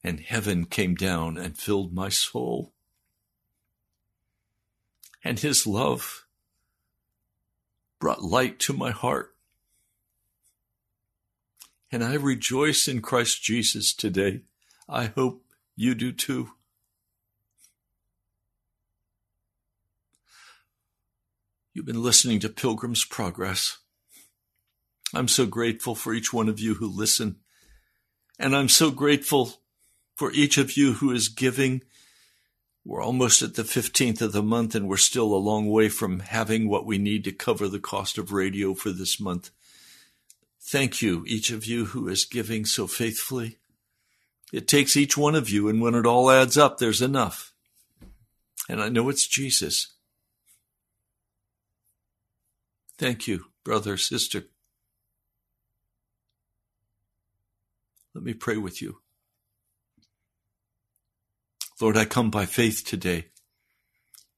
and 0.03 0.19
heaven 0.19 0.65
came 0.65 0.95
down 0.95 1.37
and 1.37 1.57
filled 1.57 1.93
my 1.93 2.09
soul. 2.09 2.73
And 5.23 5.39
His 5.39 5.67
love 5.67 6.25
brought 7.99 8.23
light 8.23 8.59
to 8.59 8.73
my 8.73 8.91
heart. 8.91 9.35
And 11.91 12.03
I 12.03 12.15
rejoice 12.15 12.87
in 12.87 13.01
Christ 13.01 13.43
Jesus 13.43 13.93
today. 13.93 14.41
I 14.89 15.05
hope 15.05 15.43
you 15.75 15.93
do 15.93 16.11
too. 16.11 16.49
You've 21.73 21.85
been 21.85 22.03
listening 22.03 22.39
to 22.41 22.49
Pilgrim's 22.49 23.05
Progress. 23.05 23.77
I'm 25.13 25.27
so 25.27 25.45
grateful 25.45 25.95
for 25.95 26.13
each 26.13 26.33
one 26.33 26.49
of 26.49 26.59
you 26.59 26.75
who 26.75 26.87
listen. 26.87 27.37
And 28.39 28.55
I'm 28.55 28.69
so 28.69 28.91
grateful 28.91 29.61
for 30.15 30.31
each 30.31 30.57
of 30.57 30.75
you 30.75 30.93
who 30.93 31.11
is 31.11 31.29
giving. 31.29 31.81
We're 32.83 33.03
almost 33.03 33.41
at 33.41 33.55
the 33.55 33.63
15th 33.63 34.21
of 34.21 34.31
the 34.31 34.41
month 34.41 34.73
and 34.73 34.87
we're 34.87 34.97
still 34.97 35.33
a 35.33 35.35
long 35.35 35.69
way 35.69 35.87
from 35.87 36.19
having 36.19 36.67
what 36.67 36.85
we 36.85 36.97
need 36.97 37.23
to 37.25 37.31
cover 37.31 37.67
the 37.67 37.79
cost 37.79 38.17
of 38.17 38.31
radio 38.31 38.73
for 38.73 38.89
this 38.89 39.19
month. 39.19 39.51
Thank 40.59 41.01
you, 41.01 41.23
each 41.27 41.51
of 41.51 41.65
you 41.65 41.85
who 41.85 42.07
is 42.07 42.25
giving 42.25 42.65
so 42.65 42.87
faithfully. 42.87 43.57
It 44.51 44.67
takes 44.67 44.97
each 44.97 45.17
one 45.17 45.35
of 45.35 45.49
you, 45.49 45.69
and 45.69 45.81
when 45.81 45.95
it 45.95 46.05
all 46.05 46.29
adds 46.29 46.57
up, 46.57 46.77
there's 46.77 47.01
enough. 47.01 47.53
And 48.67 48.81
I 48.81 48.89
know 48.89 49.09
it's 49.09 49.27
Jesus. 49.27 49.93
Thank 52.97 53.27
you, 53.27 53.45
brother, 53.63 53.97
sister. 53.97 54.43
Let 58.13 58.23
me 58.23 58.33
pray 58.33 58.57
with 58.57 58.81
you. 58.81 59.00
Lord, 61.81 61.97
I 61.97 62.05
come 62.05 62.29
by 62.29 62.45
faith 62.45 62.85
today 62.85 63.25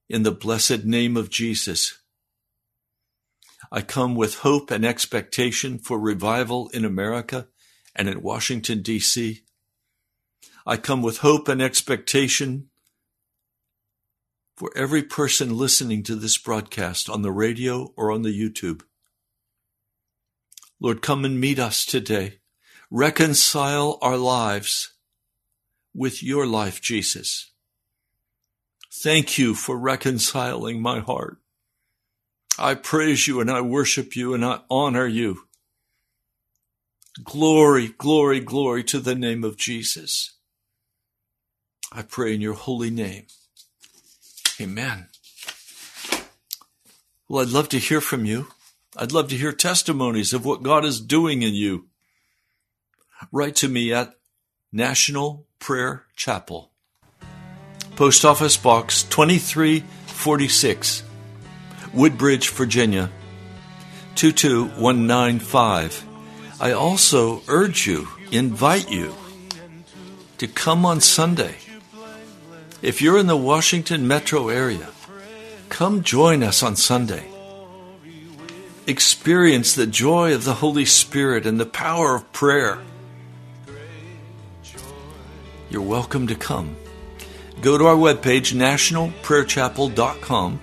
in 0.09 0.23
the 0.23 0.31
blessed 0.31 0.85
name 0.85 1.17
of 1.17 1.29
Jesus. 1.29 1.99
I 3.69 3.81
come 3.81 4.15
with 4.15 4.39
hope 4.39 4.71
and 4.71 4.85
expectation 4.85 5.77
for 5.77 5.99
revival 5.99 6.69
in 6.69 6.85
America 6.85 7.47
and 7.93 8.07
in 8.07 8.21
Washington, 8.21 8.81
D.C. 8.81 9.41
I 10.65 10.77
come 10.77 11.01
with 11.01 11.17
hope 11.17 11.49
and 11.49 11.61
expectation 11.61 12.69
for 14.55 14.71
every 14.73 15.03
person 15.03 15.57
listening 15.57 16.03
to 16.03 16.15
this 16.15 16.37
broadcast 16.37 17.09
on 17.09 17.23
the 17.23 17.31
radio 17.31 17.91
or 17.97 18.09
on 18.09 18.21
the 18.21 18.29
YouTube. 18.29 18.83
Lord, 20.79 21.01
come 21.01 21.25
and 21.25 21.41
meet 21.41 21.59
us 21.59 21.85
today. 21.85 22.39
Reconcile 22.89 23.97
our 24.01 24.17
lives 24.17 24.92
with 25.93 26.23
your 26.23 26.45
life, 26.45 26.81
Jesus. 26.81 27.51
Thank 28.91 29.37
you 29.37 29.53
for 29.55 29.77
reconciling 29.77 30.81
my 30.81 30.99
heart. 30.99 31.37
I 32.57 32.75
praise 32.75 33.27
you 33.27 33.41
and 33.41 33.49
I 33.49 33.61
worship 33.61 34.15
you 34.15 34.33
and 34.33 34.45
I 34.45 34.61
honor 34.69 35.07
you. 35.07 35.47
Glory, 37.23 37.89
glory, 37.97 38.39
glory 38.39 38.83
to 38.85 38.99
the 38.99 39.15
name 39.15 39.43
of 39.43 39.57
Jesus. 39.57 40.33
I 41.91 42.01
pray 42.01 42.33
in 42.33 42.41
your 42.41 42.53
holy 42.53 42.89
name. 42.89 43.27
Amen. 44.59 45.09
Well, 47.27 47.41
I'd 47.41 47.51
love 47.51 47.69
to 47.69 47.79
hear 47.79 48.01
from 48.01 48.25
you. 48.25 48.47
I'd 48.95 49.11
love 49.11 49.29
to 49.29 49.37
hear 49.37 49.51
testimonies 49.51 50.33
of 50.33 50.45
what 50.45 50.63
God 50.63 50.85
is 50.85 51.01
doing 51.01 51.41
in 51.41 51.53
you. 51.53 51.87
Write 53.31 53.55
to 53.57 53.67
me 53.67 53.91
at 53.93 54.15
National 54.71 55.45
Prayer 55.63 56.03
Chapel, 56.15 56.69
Post 57.95 58.25
Office 58.25 58.57
Box 58.57 59.03
2346, 59.03 61.03
Woodbridge, 61.93 62.49
Virginia 62.49 63.09
22195. 64.15 66.05
I 66.59 66.73
also 66.73 67.41
urge 67.47 67.87
you, 67.87 68.07
invite 68.31 68.91
you 68.91 69.15
to 70.37 70.47
come 70.47 70.85
on 70.85 71.01
Sunday 71.01 71.55
if 72.83 73.01
you're 73.01 73.17
in 73.17 73.27
the 73.27 73.37
Washington 73.37 74.09
metro 74.09 74.49
area, 74.49 74.89
come 75.69 76.03
join 76.03 76.43
us 76.43 76.61
on 76.61 76.75
Sunday. 76.75 77.25
Experience 78.85 79.73
the 79.73 79.87
joy 79.87 80.35
of 80.35 80.43
the 80.43 80.55
Holy 80.55 80.83
Spirit 80.83 81.45
and 81.45 81.57
the 81.57 81.65
power 81.65 82.15
of 82.15 82.29
prayer. 82.33 82.79
You're 85.73 85.81
welcome 85.81 86.27
to 86.27 86.35
come. 86.35 86.77
Go 87.61 87.79
to 87.79 87.87
our 87.87 87.95
webpage, 87.95 88.53
nationalprayerchapel.com, 88.53 90.61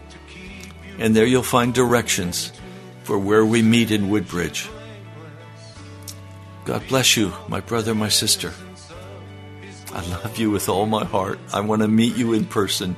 and 1.00 1.16
there 1.16 1.26
you'll 1.26 1.42
find 1.42 1.74
directions 1.74 2.52
for 3.02 3.18
where 3.18 3.44
we 3.44 3.60
meet 3.60 3.90
in 3.90 4.08
Woodbridge. 4.08 4.68
God 6.64 6.86
bless 6.86 7.16
you, 7.16 7.32
my 7.48 7.58
brother, 7.58 7.92
my 7.92 8.08
sister. 8.08 8.52
I 9.92 10.06
love 10.06 10.38
you 10.38 10.52
with 10.52 10.68
all 10.68 10.86
my 10.86 11.04
heart. 11.04 11.40
I 11.52 11.58
want 11.58 11.82
to 11.82 11.88
meet 11.88 12.14
you 12.14 12.32
in 12.32 12.44
person. 12.44 12.94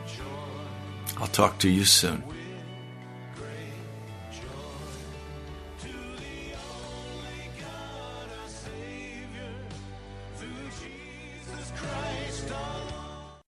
I'll 1.17 1.29
talk 1.29 1.57
to 1.61 1.71
you 1.71 1.87
soon. 1.87 2.23